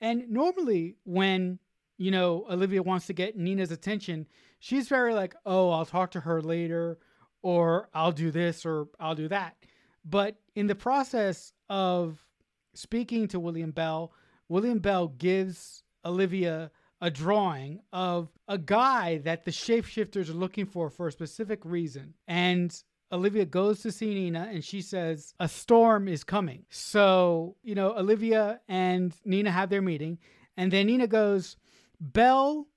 And 0.00 0.30
normally, 0.30 0.96
when, 1.04 1.58
you 1.96 2.10
know, 2.10 2.44
Olivia 2.50 2.82
wants 2.82 3.06
to 3.06 3.12
get 3.12 3.36
Nina's 3.36 3.70
attention, 3.70 4.26
she's 4.58 4.88
very 4.88 5.14
like, 5.14 5.34
oh, 5.46 5.70
I'll 5.70 5.86
talk 5.86 6.10
to 6.12 6.20
her 6.20 6.42
later 6.42 6.98
or 7.44 7.90
I'll 7.92 8.10
do 8.10 8.30
this 8.30 8.64
or 8.64 8.88
I'll 8.98 9.14
do 9.14 9.28
that. 9.28 9.54
But 10.02 10.36
in 10.56 10.66
the 10.66 10.74
process 10.74 11.52
of 11.68 12.24
speaking 12.72 13.28
to 13.28 13.38
William 13.38 13.70
Bell, 13.70 14.12
William 14.48 14.78
Bell 14.78 15.08
gives 15.08 15.82
Olivia 16.06 16.70
a 17.02 17.10
drawing 17.10 17.80
of 17.92 18.30
a 18.48 18.56
guy 18.56 19.18
that 19.18 19.44
the 19.44 19.50
shapeshifters 19.50 20.30
are 20.30 20.34
looking 20.34 20.64
for 20.64 20.88
for 20.88 21.06
a 21.06 21.12
specific 21.12 21.60
reason. 21.66 22.14
And 22.26 22.74
Olivia 23.12 23.44
goes 23.44 23.82
to 23.82 23.92
see 23.92 24.14
Nina 24.14 24.48
and 24.50 24.64
she 24.64 24.80
says, 24.80 25.34
A 25.38 25.46
storm 25.46 26.08
is 26.08 26.24
coming. 26.24 26.64
So, 26.70 27.56
you 27.62 27.74
know, 27.74 27.94
Olivia 27.94 28.60
and 28.68 29.14
Nina 29.26 29.50
have 29.50 29.68
their 29.68 29.82
meeting. 29.82 30.18
And 30.56 30.72
then 30.72 30.86
Nina 30.86 31.06
goes, 31.06 31.58
Bell 32.00 32.68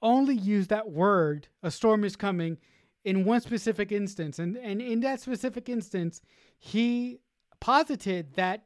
only 0.00 0.36
used 0.36 0.70
that 0.70 0.90
word, 0.90 1.48
a 1.62 1.72
storm 1.72 2.04
is 2.04 2.14
coming, 2.14 2.58
in 3.04 3.24
one 3.24 3.40
specific 3.40 3.92
instance. 3.92 4.38
And, 4.38 4.56
and 4.56 4.80
in 4.80 5.00
that 5.00 5.20
specific 5.20 5.68
instance, 5.68 6.20
he 6.58 7.20
posited 7.60 8.34
that 8.34 8.64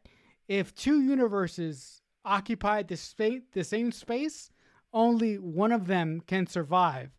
if 0.49 0.75
two 0.75 1.03
universes 1.03 2.01
occupied 2.25 2.89
the, 2.89 2.97
space, 2.97 3.43
the 3.53 3.65
same 3.65 3.93
space, 3.93 4.51
only 4.93 5.37
one 5.37 5.73
of 5.73 5.87
them 5.87 6.21
can 6.27 6.47
survive. 6.47 7.11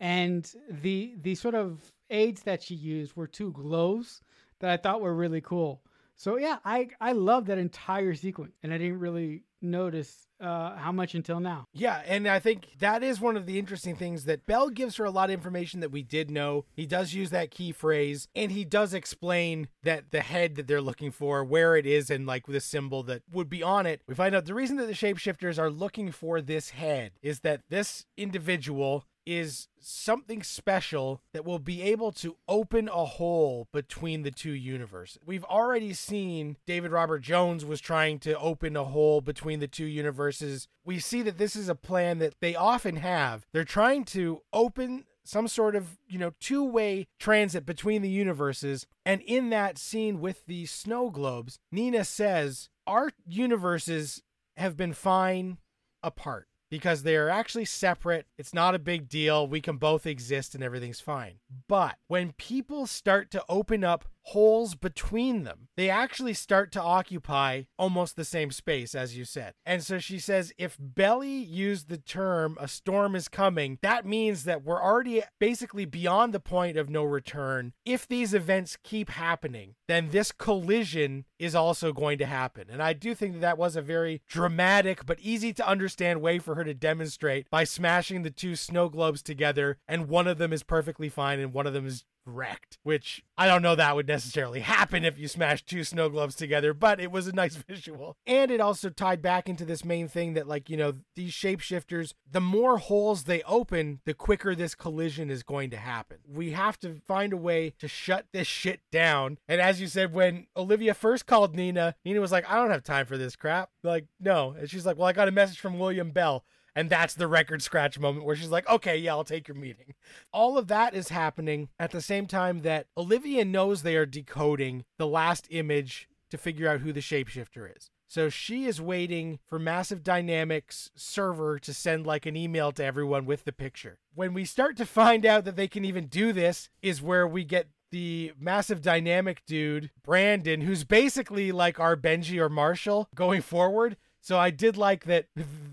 And 0.00 0.50
the 0.70 1.16
the 1.20 1.34
sort 1.34 1.56
of 1.56 1.92
aids 2.08 2.42
that 2.42 2.62
she 2.62 2.74
used 2.74 3.16
were 3.16 3.26
two 3.26 3.50
glows 3.52 4.22
that 4.60 4.70
I 4.70 4.76
thought 4.76 5.00
were 5.00 5.14
really 5.14 5.40
cool. 5.40 5.82
So 6.14 6.38
yeah, 6.38 6.58
I 6.64 6.88
I 7.00 7.12
love 7.12 7.46
that 7.46 7.58
entire 7.58 8.14
sequence, 8.14 8.54
and 8.62 8.72
I 8.72 8.78
didn't 8.78 9.00
really 9.00 9.42
notice 9.60 10.28
uh, 10.40 10.76
how 10.76 10.92
much 10.92 11.14
until 11.14 11.40
now. 11.40 11.64
Yeah, 11.72 12.02
and 12.06 12.28
I 12.28 12.38
think 12.38 12.68
that 12.78 13.02
is 13.02 13.20
one 13.20 13.36
of 13.36 13.46
the 13.46 13.58
interesting 13.58 13.96
things 13.96 14.24
that 14.24 14.46
Bell 14.46 14.70
gives 14.70 14.96
her 14.96 15.04
a 15.04 15.10
lot 15.10 15.30
of 15.30 15.34
information 15.34 15.80
that 15.80 15.90
we 15.90 16.02
did 16.02 16.30
know. 16.30 16.64
He 16.74 16.86
does 16.86 17.12
use 17.12 17.30
that 17.30 17.50
key 17.50 17.72
phrase, 17.72 18.28
and 18.34 18.52
he 18.52 18.64
does 18.64 18.94
explain 18.94 19.68
that 19.82 20.10
the 20.10 20.20
head 20.20 20.54
that 20.56 20.66
they're 20.66 20.80
looking 20.80 21.10
for, 21.10 21.44
where 21.44 21.76
it 21.76 21.86
is, 21.86 22.10
and 22.10 22.26
like 22.26 22.46
the 22.46 22.60
symbol 22.60 23.02
that 23.04 23.22
would 23.30 23.48
be 23.48 23.62
on 23.62 23.86
it. 23.86 24.02
We 24.06 24.14
find 24.14 24.34
out 24.34 24.46
the 24.46 24.54
reason 24.54 24.76
that 24.76 24.86
the 24.86 24.92
shapeshifters 24.92 25.58
are 25.58 25.70
looking 25.70 26.12
for 26.12 26.40
this 26.40 26.70
head 26.70 27.12
is 27.22 27.40
that 27.40 27.62
this 27.68 28.04
individual 28.16 29.04
is 29.28 29.68
something 29.78 30.42
special 30.42 31.20
that 31.34 31.44
will 31.44 31.58
be 31.58 31.82
able 31.82 32.10
to 32.10 32.36
open 32.48 32.88
a 32.88 33.04
hole 33.04 33.68
between 33.74 34.22
the 34.22 34.30
two 34.30 34.52
universes. 34.52 35.18
We've 35.26 35.44
already 35.44 35.92
seen 35.92 36.56
David 36.66 36.92
Robert 36.92 37.18
Jones 37.18 37.62
was 37.62 37.78
trying 37.78 38.20
to 38.20 38.38
open 38.38 38.74
a 38.74 38.84
hole 38.84 39.20
between 39.20 39.60
the 39.60 39.68
two 39.68 39.84
universes. 39.84 40.66
We 40.82 40.98
see 40.98 41.20
that 41.22 41.36
this 41.36 41.54
is 41.54 41.68
a 41.68 41.74
plan 41.74 42.20
that 42.20 42.36
they 42.40 42.56
often 42.56 42.96
have. 42.96 43.44
They're 43.52 43.64
trying 43.64 44.04
to 44.06 44.40
open 44.50 45.04
some 45.24 45.46
sort 45.46 45.76
of, 45.76 45.98
you 46.08 46.18
know, 46.18 46.32
two-way 46.40 47.06
transit 47.18 47.66
between 47.66 48.00
the 48.00 48.08
universes. 48.08 48.86
And 49.04 49.20
in 49.20 49.50
that 49.50 49.76
scene 49.76 50.20
with 50.20 50.46
the 50.46 50.64
snow 50.64 51.10
globes, 51.10 51.58
Nina 51.70 52.06
says, 52.06 52.70
"Our 52.86 53.10
universes 53.26 54.22
have 54.56 54.74
been 54.74 54.94
fine 54.94 55.58
apart 56.02 56.48
because 56.70 57.02
they 57.02 57.16
are 57.16 57.28
actually 57.28 57.64
separate. 57.64 58.26
It's 58.36 58.54
not 58.54 58.74
a 58.74 58.78
big 58.78 59.08
deal. 59.08 59.46
We 59.46 59.60
can 59.60 59.76
both 59.76 60.06
exist 60.06 60.54
and 60.54 60.62
everything's 60.62 61.00
fine. 61.00 61.34
But 61.68 61.96
when 62.08 62.32
people 62.32 62.86
start 62.86 63.30
to 63.32 63.44
open 63.48 63.84
up 63.84 64.04
holes 64.28 64.74
between 64.74 65.44
them. 65.44 65.68
They 65.76 65.88
actually 65.88 66.34
start 66.34 66.70
to 66.72 66.82
occupy 66.82 67.62
almost 67.78 68.16
the 68.16 68.24
same 68.24 68.50
space, 68.50 68.94
as 68.94 69.16
you 69.16 69.24
said. 69.24 69.54
And 69.64 69.82
so 69.82 69.98
she 69.98 70.18
says 70.18 70.52
if 70.58 70.76
Belly 70.78 71.30
used 71.30 71.88
the 71.88 71.98
term 71.98 72.58
a 72.60 72.68
storm 72.68 73.14
is 73.14 73.28
coming, 73.28 73.78
that 73.80 74.04
means 74.04 74.44
that 74.44 74.62
we're 74.64 74.82
already 74.82 75.22
basically 75.38 75.86
beyond 75.86 76.34
the 76.34 76.40
point 76.40 76.76
of 76.76 76.90
no 76.90 77.04
return. 77.04 77.72
If 77.86 78.06
these 78.06 78.34
events 78.34 78.76
keep 78.82 79.08
happening, 79.10 79.76
then 79.86 80.10
this 80.10 80.32
collision 80.32 81.24
is 81.38 81.54
also 81.54 81.92
going 81.92 82.18
to 82.18 82.26
happen. 82.26 82.66
And 82.70 82.82
I 82.82 82.92
do 82.92 83.14
think 83.14 83.34
that 83.34 83.40
that 83.40 83.58
was 83.58 83.76
a 83.76 83.82
very 83.82 84.20
dramatic 84.28 85.06
but 85.06 85.20
easy 85.20 85.52
to 85.54 85.66
understand 85.66 86.20
way 86.20 86.38
for 86.38 86.54
her 86.54 86.64
to 86.64 86.74
demonstrate 86.74 87.48
by 87.50 87.64
smashing 87.64 88.22
the 88.22 88.30
two 88.30 88.56
snow 88.56 88.88
globes 88.88 89.22
together, 89.22 89.78
and 89.88 90.08
one 90.08 90.26
of 90.26 90.38
them 90.38 90.52
is 90.52 90.62
perfectly 90.62 91.08
fine 91.08 91.38
and 91.38 91.54
one 91.54 91.66
of 91.66 91.72
them 91.72 91.86
is 91.86 92.04
wrecked, 92.28 92.78
which 92.82 93.22
I 93.36 93.46
don't 93.46 93.62
know 93.62 93.74
that 93.74 93.96
would 93.96 94.08
necessarily 94.08 94.60
happen 94.60 95.04
if 95.04 95.18
you 95.18 95.28
smash 95.28 95.64
two 95.64 95.84
snow 95.84 96.08
globes 96.08 96.34
together, 96.34 96.74
but 96.74 97.00
it 97.00 97.10
was 97.10 97.26
a 97.26 97.32
nice 97.32 97.56
visual. 97.68 98.16
And 98.26 98.50
it 98.50 98.60
also 98.60 98.90
tied 98.90 99.22
back 99.22 99.48
into 99.48 99.64
this 99.64 99.84
main 99.84 100.08
thing 100.08 100.34
that, 100.34 100.48
like, 100.48 100.68
you 100.70 100.76
know, 100.76 100.94
these 101.14 101.32
shapeshifters, 101.32 102.14
the 102.30 102.40
more 102.40 102.78
holes 102.78 103.24
they 103.24 103.42
open, 103.42 104.00
the 104.04 104.14
quicker 104.14 104.54
this 104.54 104.74
collision 104.74 105.30
is 105.30 105.42
going 105.42 105.70
to 105.70 105.76
happen. 105.76 106.18
We 106.28 106.52
have 106.52 106.78
to 106.80 107.00
find 107.06 107.32
a 107.32 107.36
way 107.36 107.74
to 107.78 107.88
shut 107.88 108.26
this 108.32 108.46
shit 108.46 108.80
down. 108.90 109.38
And 109.48 109.60
as 109.60 109.80
you 109.80 109.86
said, 109.86 110.12
when 110.12 110.46
Olivia 110.56 110.94
first 110.94 111.26
called 111.26 111.54
Nina, 111.54 111.94
Nina 112.04 112.20
was 112.20 112.32
like, 112.32 112.48
I 112.50 112.56
don't 112.56 112.70
have 112.70 112.84
time 112.84 113.06
for 113.06 113.16
this 113.16 113.36
crap. 113.36 113.70
Like, 113.82 114.06
no. 114.20 114.54
And 114.58 114.68
she's 114.68 114.86
like, 114.86 114.96
Well, 114.96 115.08
I 115.08 115.12
got 115.12 115.28
a 115.28 115.32
message 115.32 115.58
from 115.58 115.78
William 115.78 116.10
Bell. 116.10 116.44
And 116.78 116.88
that's 116.88 117.14
the 117.14 117.26
record 117.26 117.60
scratch 117.60 117.98
moment 117.98 118.24
where 118.24 118.36
she's 118.36 118.50
like, 118.50 118.68
okay, 118.68 118.96
yeah, 118.96 119.10
I'll 119.10 119.24
take 119.24 119.48
your 119.48 119.56
meeting. 119.56 119.94
All 120.32 120.56
of 120.56 120.68
that 120.68 120.94
is 120.94 121.08
happening 121.08 121.70
at 121.76 121.90
the 121.90 122.00
same 122.00 122.26
time 122.26 122.60
that 122.60 122.86
Olivia 122.96 123.44
knows 123.44 123.82
they 123.82 123.96
are 123.96 124.06
decoding 124.06 124.84
the 124.96 125.08
last 125.08 125.48
image 125.50 126.08
to 126.30 126.38
figure 126.38 126.68
out 126.68 126.78
who 126.78 126.92
the 126.92 127.00
shapeshifter 127.00 127.68
is. 127.76 127.90
So 128.06 128.28
she 128.28 128.66
is 128.66 128.80
waiting 128.80 129.40
for 129.44 129.58
Massive 129.58 130.04
Dynamics 130.04 130.88
server 130.94 131.58
to 131.58 131.74
send 131.74 132.06
like 132.06 132.26
an 132.26 132.36
email 132.36 132.70
to 132.70 132.84
everyone 132.84 133.26
with 133.26 133.44
the 133.44 133.52
picture. 133.52 133.98
When 134.14 134.32
we 134.32 134.44
start 134.44 134.76
to 134.76 134.86
find 134.86 135.26
out 135.26 135.44
that 135.46 135.56
they 135.56 135.66
can 135.66 135.84
even 135.84 136.06
do 136.06 136.32
this 136.32 136.70
is 136.80 137.02
where 137.02 137.26
we 137.26 137.42
get 137.42 137.70
the 137.90 138.32
massive 138.38 138.82
dynamic 138.82 139.42
dude, 139.46 139.90
Brandon, 140.04 140.60
who's 140.60 140.84
basically 140.84 141.50
like 141.50 141.80
our 141.80 141.96
Benji 141.96 142.38
or 142.38 142.48
Marshall 142.48 143.08
going 143.16 143.42
forward. 143.42 143.96
So 144.20 144.38
I 144.38 144.50
did 144.50 144.76
like 144.76 145.04
that 145.04 145.26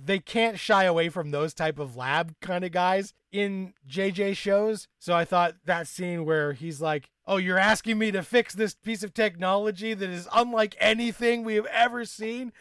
they 0.06 0.20
can't 0.20 0.60
shy 0.60 0.84
away 0.86 1.10
from 1.10 1.32
those 1.32 1.54
type 1.54 1.80
of 1.80 1.96
lab 1.98 2.36
kind 2.42 2.64
of 2.64 2.72
guys 2.72 3.14
in 3.32 3.74
JJ 3.88 4.38
shows. 4.38 4.88
So 5.00 5.14
I 5.14 5.26
thought 5.26 5.56
that 5.66 5.88
scene 5.88 6.26
where 6.26 6.54
he's 6.54 6.80
like, 6.80 7.10
"Oh, 7.26 7.38
you're 7.38 7.58
asking 7.58 7.98
me 7.98 8.12
to 8.12 8.24
fix 8.24 8.54
this 8.54 8.76
piece 8.76 9.04
of 9.04 9.14
technology 9.14 9.94
that 9.94 10.10
is 10.10 10.28
unlike 10.34 10.76
anything 10.80 11.44
we 11.44 11.56
have 11.56 11.66
ever 11.66 12.06
seen." 12.06 12.54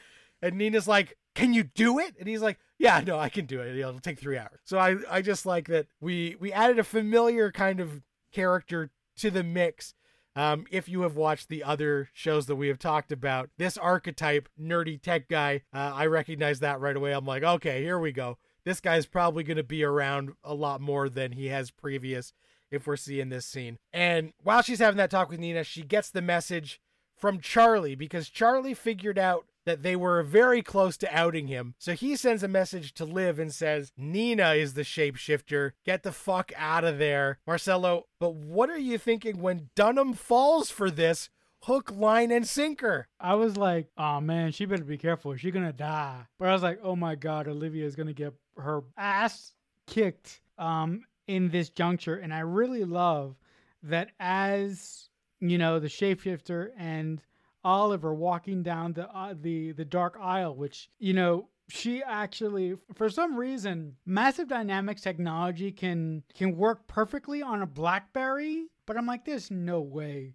And 0.42 0.56
Nina's 0.56 0.88
like, 0.88 1.16
"Can 1.34 1.54
you 1.54 1.64
do 1.64 1.98
it?" 1.98 2.16
And 2.18 2.28
he's 2.28 2.42
like, 2.42 2.58
"Yeah, 2.78 3.00
no, 3.06 3.18
I 3.18 3.28
can 3.28 3.46
do 3.46 3.60
it. 3.60 3.76
It'll 3.76 4.00
take 4.00 4.18
3 4.18 4.38
hours." 4.38 4.60
So 4.64 4.78
I 4.78 4.96
I 5.08 5.22
just 5.22 5.46
like 5.46 5.68
that 5.68 5.86
we 6.00 6.36
we 6.40 6.52
added 6.52 6.78
a 6.78 6.84
familiar 6.84 7.52
kind 7.52 7.78
of 7.78 8.02
character 8.32 8.90
to 9.18 9.30
the 9.30 9.44
mix 9.44 9.94
um, 10.36 10.66
if 10.70 10.88
you 10.88 11.02
have 11.02 11.16
watched 11.16 11.48
the 11.48 11.62
other 11.62 12.08
shows 12.12 12.46
that 12.46 12.56
we 12.56 12.68
have 12.68 12.78
talked 12.78 13.12
about, 13.12 13.50
this 13.56 13.78
archetype, 13.78 14.48
nerdy 14.60 15.00
tech 15.00 15.28
guy, 15.28 15.62
uh, 15.72 15.92
I 15.94 16.06
recognize 16.06 16.60
that 16.60 16.80
right 16.80 16.96
away. 16.96 17.12
I'm 17.12 17.26
like, 17.26 17.42
okay, 17.42 17.82
here 17.82 17.98
we 17.98 18.12
go. 18.12 18.38
this 18.64 18.80
guy's 18.80 19.06
probably 19.06 19.44
going 19.44 19.58
to 19.58 19.62
be 19.62 19.84
around 19.84 20.32
a 20.42 20.54
lot 20.54 20.80
more 20.80 21.08
than 21.08 21.32
he 21.32 21.46
has 21.46 21.70
previous 21.70 22.32
if 22.70 22.86
we're 22.86 22.96
seeing 22.96 23.28
this 23.28 23.46
scene. 23.46 23.78
And 23.92 24.32
while 24.42 24.62
she's 24.62 24.78
having 24.80 24.96
that 24.96 25.10
talk 25.10 25.28
with 25.28 25.38
Nina, 25.38 25.64
she 25.64 25.82
gets 25.82 26.10
the 26.10 26.22
message 26.22 26.80
from 27.16 27.40
Charlie 27.40 27.94
because 27.94 28.28
Charlie 28.28 28.74
figured 28.74 29.18
out 29.18 29.46
that 29.64 29.82
they 29.82 29.96
were 29.96 30.22
very 30.22 30.62
close 30.62 30.96
to 30.98 31.16
outing 31.16 31.46
him. 31.46 31.74
So 31.78 31.92
he 31.92 32.16
sends 32.16 32.42
a 32.42 32.48
message 32.48 32.94
to 32.94 33.04
Liv 33.04 33.38
and 33.38 33.52
says, 33.52 33.92
Nina 33.96 34.52
is 34.52 34.74
the 34.74 34.82
shapeshifter. 34.82 35.72
Get 35.84 36.02
the 36.02 36.12
fuck 36.12 36.52
out 36.56 36.84
of 36.84 36.98
there. 36.98 37.38
Marcelo, 37.46 38.06
but 38.18 38.34
what 38.34 38.70
are 38.70 38.78
you 38.78 38.98
thinking 38.98 39.40
when 39.40 39.70
Dunham 39.74 40.12
falls 40.12 40.70
for 40.70 40.90
this? 40.90 41.30
Hook, 41.64 41.90
line, 41.96 42.30
and 42.30 42.46
sinker. 42.46 43.08
I 43.18 43.34
was 43.36 43.56
like, 43.56 43.88
oh 43.96 44.20
man, 44.20 44.52
she 44.52 44.66
better 44.66 44.84
be 44.84 44.98
careful. 44.98 45.34
She's 45.34 45.54
gonna 45.54 45.72
die. 45.72 46.26
But 46.38 46.48
I 46.48 46.52
was 46.52 46.62
like, 46.62 46.80
oh 46.82 46.94
my 46.94 47.14
god, 47.14 47.48
Olivia 47.48 47.86
is 47.86 47.96
gonna 47.96 48.12
get 48.12 48.34
her 48.58 48.82
ass 48.98 49.54
kicked 49.86 50.40
um 50.58 51.04
in 51.26 51.48
this 51.48 51.70
juncture. 51.70 52.16
And 52.16 52.34
I 52.34 52.40
really 52.40 52.84
love 52.84 53.36
that 53.82 54.10
as 54.20 55.08
you 55.40 55.58
know, 55.58 55.78
the 55.78 55.88
shapeshifter 55.88 56.70
and 56.78 57.20
Oliver 57.64 58.14
walking 58.14 58.62
down 58.62 58.92
the 58.92 59.08
uh, 59.10 59.34
the 59.40 59.72
the 59.72 59.84
dark 59.84 60.18
aisle, 60.20 60.54
which 60.54 60.90
you 60.98 61.14
know 61.14 61.48
she 61.68 62.02
actually 62.02 62.74
for 62.94 63.08
some 63.08 63.36
reason 63.36 63.96
massive 64.04 64.48
dynamics 64.48 65.00
technology 65.00 65.72
can 65.72 66.22
can 66.34 66.56
work 66.56 66.86
perfectly 66.86 67.40
on 67.40 67.62
a 67.62 67.66
blackberry 67.66 68.66
but 68.84 68.96
i'm 68.96 69.06
like 69.06 69.24
there's 69.24 69.50
no 69.50 69.80
way 69.80 70.34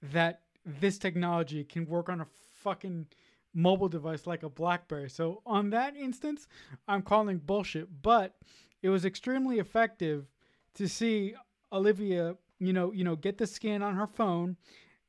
that 0.00 0.42
this 0.64 0.98
technology 0.98 1.64
can 1.64 1.86
work 1.86 2.08
on 2.08 2.20
a 2.20 2.26
fucking 2.52 3.06
mobile 3.54 3.88
device 3.88 4.26
like 4.26 4.42
a 4.42 4.48
blackberry. 4.48 5.08
So 5.08 5.42
on 5.46 5.70
that 5.70 5.96
instance 5.96 6.46
i'm 6.86 7.02
calling 7.02 7.38
bullshit 7.38 7.88
but 8.02 8.36
it 8.82 8.88
was 8.88 9.04
extremely 9.04 9.58
effective 9.58 10.26
to 10.74 10.88
see 10.88 11.34
olivia 11.72 12.36
you 12.60 12.72
know 12.72 12.92
you 12.92 13.02
know 13.02 13.16
get 13.16 13.38
the 13.38 13.46
scan 13.46 13.82
on 13.82 13.96
her 13.96 14.06
phone 14.06 14.56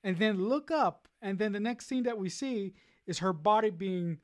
and 0.03 0.17
then 0.17 0.47
look 0.47 0.71
up 0.71 1.08
and 1.21 1.37
then 1.37 1.51
the 1.51 1.59
next 1.59 1.87
scene 1.87 2.03
that 2.03 2.17
we 2.17 2.29
see 2.29 2.73
is 3.05 3.19
her 3.19 3.33
body 3.33 3.69
being 3.69 4.19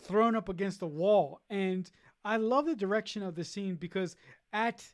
thrown 0.00 0.36
up 0.36 0.48
against 0.48 0.80
the 0.80 0.86
wall. 0.86 1.40
And 1.50 1.90
i 2.24 2.36
love 2.36 2.66
the 2.66 2.74
direction 2.74 3.22
of 3.22 3.34
the 3.34 3.44
scene 3.44 3.76
because 3.76 4.16
at 4.52 4.84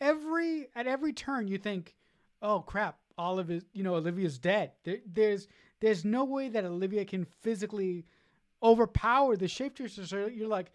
every 0.00 0.68
at 0.74 0.86
every 0.86 1.12
turn 1.12 1.46
you 1.46 1.56
think 1.56 1.94
oh 2.42 2.58
crap 2.60 2.98
olive 3.16 3.50
you 3.72 3.82
know 3.82 3.94
olivia's 3.94 4.38
dead. 4.38 4.72
There, 4.84 4.98
there's 5.06 5.48
there's 5.80 6.04
no 6.04 6.24
way 6.24 6.48
that 6.48 6.64
olivia 6.64 7.04
can 7.04 7.24
physically 7.24 8.04
overpower 8.62 9.36
the 9.36 9.46
shapeshifter 9.46 10.06
so 10.06 10.26
you're 10.26 10.48
like 10.48 10.72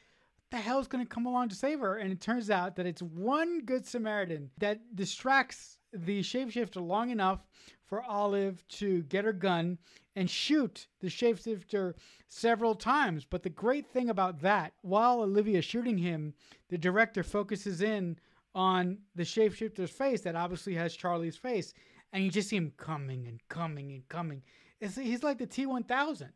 the 0.51 0.57
hell's 0.57 0.87
going 0.87 1.05
to 1.05 1.09
come 1.09 1.25
along 1.25 1.49
to 1.49 1.55
save 1.55 1.79
her? 1.79 1.97
And 1.97 2.11
it 2.11 2.21
turns 2.21 2.49
out 2.49 2.75
that 2.77 2.85
it's 2.85 3.01
one 3.01 3.61
good 3.61 3.85
samaritan 3.85 4.49
that 4.57 4.95
distracts 4.95 5.76
the 5.93 6.21
shapeshifter 6.21 6.85
long 6.85 7.09
enough 7.09 7.39
for 7.85 8.03
olive 8.03 8.67
to 8.67 9.03
get 9.03 9.25
her 9.25 9.33
gun 9.33 9.77
and 10.15 10.29
shoot 10.29 10.87
the 10.99 11.07
shapeshifter 11.07 11.93
several 12.27 12.75
times. 12.75 13.25
But 13.25 13.43
the 13.43 13.49
great 13.49 13.87
thing 13.87 14.09
about 14.09 14.41
that, 14.41 14.73
while 14.81 15.21
Olivia 15.21 15.59
is 15.59 15.65
shooting 15.65 15.97
him, 15.97 16.33
the 16.69 16.77
director 16.77 17.23
focuses 17.23 17.81
in 17.81 18.17
on 18.53 18.97
the 19.15 19.23
shapeshifter's 19.23 19.91
face 19.91 20.21
that 20.21 20.35
obviously 20.35 20.73
has 20.73 20.95
Charlie's 20.95 21.37
face, 21.37 21.73
and 22.11 22.23
you 22.23 22.31
just 22.31 22.49
see 22.49 22.57
him 22.57 22.73
coming 22.77 23.27
and 23.27 23.39
coming 23.49 23.91
and 23.91 24.07
coming. 24.09 24.41
It's, 24.81 24.95
he's 24.95 25.23
like 25.23 25.37
the 25.37 25.45
T 25.45 25.65
one 25.65 25.83
thousand, 25.83 26.31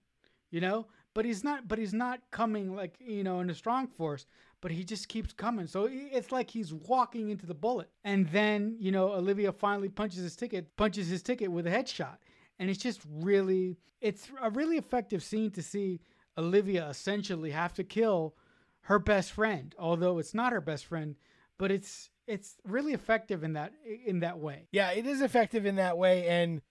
you 0.52 0.62
know. 0.62 0.88
But 1.14 1.26
he's 1.26 1.44
not. 1.44 1.68
But 1.68 1.78
he's 1.80 1.94
not 1.94 2.22
coming 2.32 2.76
like 2.76 2.96
you 3.00 3.24
know 3.24 3.42
in 3.42 3.50
a 3.50 3.56
strong 3.56 3.88
force. 3.88 4.26
But 4.62 4.72
he 4.72 4.84
just 4.84 5.08
keeps 5.08 5.34
coming. 5.34 5.66
So 5.66 5.90
it's 5.92 6.32
like 6.32 6.50
he's 6.50 6.72
walking 6.72 7.32
into 7.32 7.48
the 7.48 7.56
bullet. 7.56 7.90
And 8.04 8.30
then 8.30 8.76
you 8.80 8.92
know 8.92 9.14
Olivia 9.14 9.52
finally 9.52 9.90
punches 9.90 10.24
his 10.24 10.36
ticket, 10.36 10.76
punches 10.78 11.08
his 11.08 11.24
ticket 11.24 11.52
with 11.52 11.68
a 11.68 11.72
headshot 11.72 12.18
and 12.62 12.70
it's 12.70 12.82
just 12.82 13.02
really 13.10 13.76
it's 14.02 14.30
a 14.40 14.52
really 14.52 14.78
effective 14.78 15.24
scene 15.24 15.50
to 15.50 15.64
see 15.64 16.00
Olivia 16.38 16.88
essentially 16.88 17.50
have 17.50 17.74
to 17.74 17.84
kill 17.84 18.36
her 18.82 19.00
best 19.00 19.32
friend, 19.32 19.76
although 19.78 20.20
it's 20.20 20.34
not 20.34 20.54
her 20.54 20.62
best 20.62 20.86
friend, 20.86 21.16
but 21.58 21.72
it's 21.72 22.12
it's 22.28 22.56
really 22.64 22.94
effective 22.94 23.44
in 23.44 23.54
that 23.54 23.74
in 24.06 24.20
that 24.20 24.38
way. 24.38 24.68
Yeah, 24.72 24.92
it 24.92 25.08
is 25.08 25.22
effective 25.22 25.66
in 25.66 25.76
that 25.78 25.98
way 25.98 26.28
and 26.28 26.62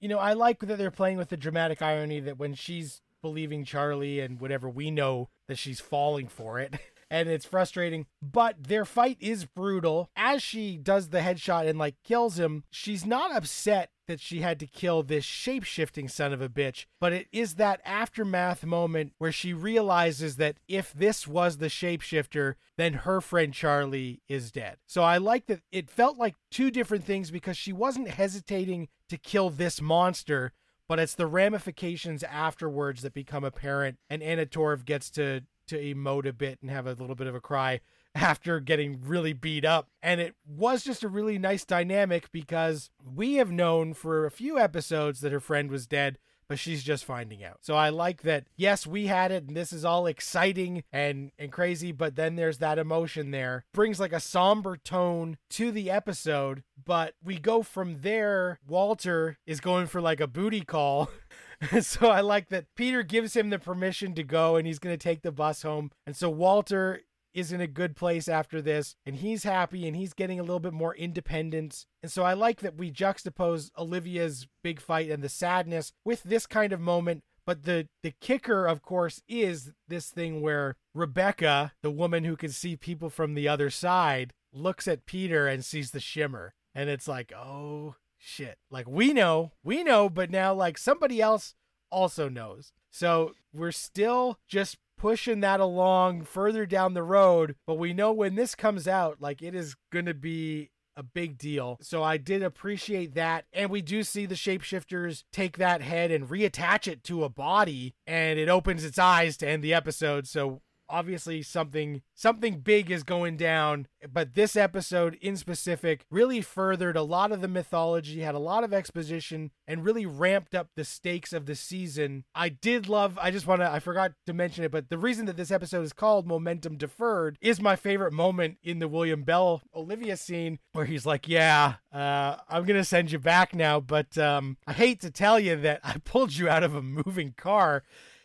you 0.00 0.08
know, 0.08 0.18
I 0.18 0.34
like 0.34 0.60
that 0.60 0.76
they're 0.76 0.90
playing 0.90 1.16
with 1.16 1.30
the 1.30 1.36
dramatic 1.36 1.80
irony 1.80 2.20
that 2.20 2.38
when 2.38 2.54
she's 2.54 3.00
believing 3.22 3.64
Charlie 3.64 4.20
and 4.20 4.38
whatever 4.38 4.68
we 4.68 4.90
know 4.90 5.30
that 5.46 5.58
she's 5.58 5.80
falling 5.80 6.28
for 6.28 6.60
it. 6.60 6.74
and 7.10 7.28
it's 7.28 7.46
frustrating. 7.46 8.06
But 8.22 8.64
their 8.64 8.84
fight 8.84 9.16
is 9.20 9.44
brutal. 9.44 10.10
As 10.16 10.42
she 10.42 10.76
does 10.76 11.08
the 11.08 11.20
headshot 11.20 11.68
and 11.68 11.78
like 11.78 11.96
kills 12.04 12.38
him, 12.38 12.64
she's 12.70 13.06
not 13.06 13.34
upset 13.34 13.90
that 14.08 14.20
she 14.20 14.40
had 14.40 14.58
to 14.58 14.66
kill 14.66 15.02
this 15.02 15.24
shape 15.24 15.62
shifting 15.62 16.08
son 16.08 16.32
of 16.32 16.40
a 16.40 16.48
bitch, 16.48 16.86
but 16.98 17.12
it 17.12 17.28
is 17.30 17.56
that 17.56 17.80
aftermath 17.84 18.64
moment 18.64 19.12
where 19.18 19.30
she 19.30 19.52
realizes 19.52 20.36
that 20.36 20.56
if 20.66 20.92
this 20.94 21.28
was 21.28 21.58
the 21.58 21.66
shapeshifter, 21.66 22.54
then 22.76 22.94
her 22.94 23.20
friend 23.20 23.52
Charlie 23.52 24.22
is 24.26 24.50
dead. 24.50 24.78
So 24.86 25.02
I 25.02 25.18
like 25.18 25.46
that 25.46 25.60
it 25.70 25.90
felt 25.90 26.16
like 26.16 26.34
two 26.50 26.70
different 26.70 27.04
things 27.04 27.30
because 27.30 27.58
she 27.58 27.72
wasn't 27.72 28.08
hesitating 28.08 28.88
to 29.10 29.18
kill 29.18 29.50
this 29.50 29.80
monster, 29.80 30.52
but 30.88 30.98
it's 30.98 31.14
the 31.14 31.26
ramifications 31.26 32.22
afterwards 32.22 33.02
that 33.02 33.12
become 33.12 33.44
apparent, 33.44 33.98
and 34.08 34.22
Anna 34.22 34.46
Torv 34.46 34.86
gets 34.86 35.10
to 35.10 35.42
to 35.68 35.94
emote 35.94 36.26
a 36.26 36.32
bit 36.32 36.58
and 36.60 36.70
have 36.70 36.86
a 36.86 36.94
little 36.94 37.14
bit 37.14 37.26
of 37.26 37.34
a 37.34 37.40
cry 37.40 37.80
after 38.14 38.60
getting 38.60 39.00
really 39.04 39.32
beat 39.32 39.64
up. 39.64 39.88
And 40.02 40.20
it 40.20 40.34
was 40.46 40.82
just 40.82 41.04
a 41.04 41.08
really 41.08 41.38
nice 41.38 41.64
dynamic 41.64 42.30
because 42.32 42.90
we 43.02 43.34
have 43.34 43.50
known 43.50 43.94
for 43.94 44.26
a 44.26 44.30
few 44.30 44.58
episodes 44.58 45.20
that 45.20 45.32
her 45.32 45.40
friend 45.40 45.70
was 45.70 45.86
dead, 45.86 46.18
but 46.48 46.58
she's 46.58 46.82
just 46.82 47.04
finding 47.04 47.44
out. 47.44 47.58
So 47.60 47.74
I 47.76 47.90
like 47.90 48.22
that, 48.22 48.46
yes, 48.56 48.86
we 48.86 49.06
had 49.06 49.30
it 49.30 49.46
and 49.46 49.56
this 49.56 49.72
is 49.72 49.84
all 49.84 50.06
exciting 50.06 50.82
and, 50.92 51.30
and 51.38 51.52
crazy, 51.52 51.92
but 51.92 52.16
then 52.16 52.36
there's 52.36 52.58
that 52.58 52.78
emotion 52.78 53.30
there. 53.30 53.64
Brings 53.74 54.00
like 54.00 54.12
a 54.12 54.20
somber 54.20 54.76
tone 54.76 55.36
to 55.50 55.70
the 55.70 55.90
episode, 55.90 56.62
but 56.82 57.14
we 57.22 57.38
go 57.38 57.62
from 57.62 58.00
there. 58.00 58.58
Walter 58.66 59.36
is 59.46 59.60
going 59.60 59.86
for 59.86 60.00
like 60.00 60.20
a 60.20 60.26
booty 60.26 60.62
call. 60.62 61.10
so 61.80 62.08
I 62.08 62.20
like 62.20 62.48
that 62.48 62.66
Peter 62.76 63.02
gives 63.02 63.34
him 63.34 63.50
the 63.50 63.58
permission 63.58 64.14
to 64.14 64.22
go 64.22 64.56
and 64.56 64.66
he's 64.66 64.78
going 64.78 64.96
to 64.96 65.02
take 65.02 65.22
the 65.22 65.32
bus 65.32 65.62
home. 65.62 65.90
And 66.06 66.16
so 66.16 66.30
Walter 66.30 67.00
is 67.34 67.52
in 67.52 67.60
a 67.60 67.66
good 67.66 67.94
place 67.94 68.28
after 68.28 68.62
this 68.62 68.96
and 69.04 69.16
he's 69.16 69.44
happy 69.44 69.86
and 69.86 69.96
he's 69.96 70.12
getting 70.12 70.40
a 70.40 70.42
little 70.42 70.60
bit 70.60 70.72
more 70.72 70.94
independence. 70.94 71.86
And 72.02 72.10
so 72.10 72.22
I 72.22 72.34
like 72.34 72.60
that 72.60 72.76
we 72.76 72.92
juxtapose 72.92 73.70
Olivia's 73.76 74.46
big 74.62 74.80
fight 74.80 75.10
and 75.10 75.22
the 75.22 75.28
sadness 75.28 75.92
with 76.04 76.22
this 76.22 76.46
kind 76.46 76.72
of 76.72 76.80
moment. 76.80 77.22
But 77.44 77.64
the 77.64 77.88
the 78.02 78.12
kicker, 78.20 78.66
of 78.66 78.82
course, 78.82 79.22
is 79.26 79.72
this 79.88 80.10
thing 80.10 80.42
where 80.42 80.76
Rebecca, 80.94 81.72
the 81.82 81.90
woman 81.90 82.24
who 82.24 82.36
can 82.36 82.50
see 82.50 82.76
people 82.76 83.08
from 83.08 83.32
the 83.32 83.48
other 83.48 83.70
side, 83.70 84.34
looks 84.52 84.86
at 84.86 85.06
Peter 85.06 85.48
and 85.48 85.64
sees 85.64 85.90
the 85.90 86.00
shimmer. 86.00 86.52
And 86.74 86.90
it's 86.90 87.08
like, 87.08 87.32
oh 87.34 87.94
shit. 88.18 88.58
Like 88.70 88.88
we 88.88 89.12
know, 89.12 89.52
we 89.62 89.82
know, 89.82 90.08
but 90.08 90.30
now 90.30 90.52
like 90.52 90.76
somebody 90.76 91.20
else 91.20 91.54
also 91.90 92.28
knows. 92.28 92.72
So 92.90 93.34
we're 93.52 93.72
still 93.72 94.38
just 94.48 94.76
pushing 94.98 95.40
that 95.40 95.60
along 95.60 96.24
further 96.24 96.66
down 96.66 96.94
the 96.94 97.02
road, 97.02 97.54
but 97.66 97.78
we 97.78 97.92
know 97.92 98.12
when 98.12 98.34
this 98.34 98.54
comes 98.54 98.88
out, 98.88 99.18
like 99.20 99.42
it 99.42 99.54
is 99.54 99.76
going 99.92 100.06
to 100.06 100.14
be 100.14 100.70
a 100.96 101.02
big 101.04 101.38
deal. 101.38 101.78
So 101.80 102.02
I 102.02 102.16
did 102.16 102.42
appreciate 102.42 103.14
that. 103.14 103.44
And 103.52 103.70
we 103.70 103.80
do 103.80 104.02
see 104.02 104.26
the 104.26 104.34
shapeshifters 104.34 105.22
take 105.32 105.56
that 105.58 105.80
head 105.80 106.10
and 106.10 106.28
reattach 106.28 106.88
it 106.88 107.04
to 107.04 107.22
a 107.22 107.28
body 107.28 107.94
and 108.04 108.36
it 108.38 108.48
opens 108.48 108.84
its 108.84 108.98
eyes 108.98 109.36
to 109.38 109.48
end 109.48 109.62
the 109.62 109.72
episode. 109.72 110.26
So 110.26 110.60
obviously 110.88 111.42
something 111.42 112.02
something 112.14 112.60
big 112.60 112.90
is 112.90 113.02
going 113.02 113.36
down 113.36 113.86
but 114.12 114.34
this 114.34 114.56
episode 114.56 115.16
in 115.20 115.36
specific 115.36 116.04
really 116.10 116.40
furthered 116.40 116.96
a 116.96 117.02
lot 117.02 117.32
of 117.32 117.40
the 117.40 117.48
mythology 117.48 118.20
had 118.20 118.34
a 118.34 118.38
lot 118.38 118.64
of 118.64 118.72
exposition 118.72 119.50
and 119.66 119.84
really 119.84 120.06
ramped 120.06 120.54
up 120.54 120.68
the 120.76 120.84
stakes 120.84 121.32
of 121.32 121.46
the 121.46 121.54
season. 121.54 122.24
I 122.34 122.48
did 122.48 122.88
love 122.88 123.18
i 123.20 123.30
just 123.30 123.46
want 123.46 123.60
to 123.60 123.70
i 123.70 123.78
forgot 123.78 124.12
to 124.26 124.32
mention 124.32 124.64
it 124.64 124.70
but 124.70 124.88
the 124.88 124.98
reason 124.98 125.26
that 125.26 125.36
this 125.36 125.50
episode 125.50 125.82
is 125.82 125.92
called 125.92 126.26
momentum 126.26 126.76
deferred 126.76 127.38
is 127.40 127.60
my 127.60 127.76
favorite 127.76 128.12
moment 128.12 128.58
in 128.62 128.78
the 128.78 128.88
william 128.88 129.22
bell 129.22 129.62
olivia 129.74 130.16
scene 130.16 130.58
where 130.72 130.84
he's 130.84 131.06
like 131.06 131.28
yeah 131.28 131.74
uh, 131.92 132.36
i'm 132.48 132.64
gonna 132.64 132.84
send 132.84 133.12
you 133.12 133.18
back 133.18 133.54
now 133.54 133.80
but 133.80 134.16
um, 134.18 134.56
i 134.66 134.72
hate 134.72 135.00
to 135.00 135.10
tell 135.10 135.38
you 135.38 135.56
that 135.56 135.80
i 135.84 135.96
pulled 136.04 136.34
you 136.34 136.48
out 136.48 136.62
of 136.62 136.74
a 136.74 136.82
moving 136.82 137.34
car 137.36 137.82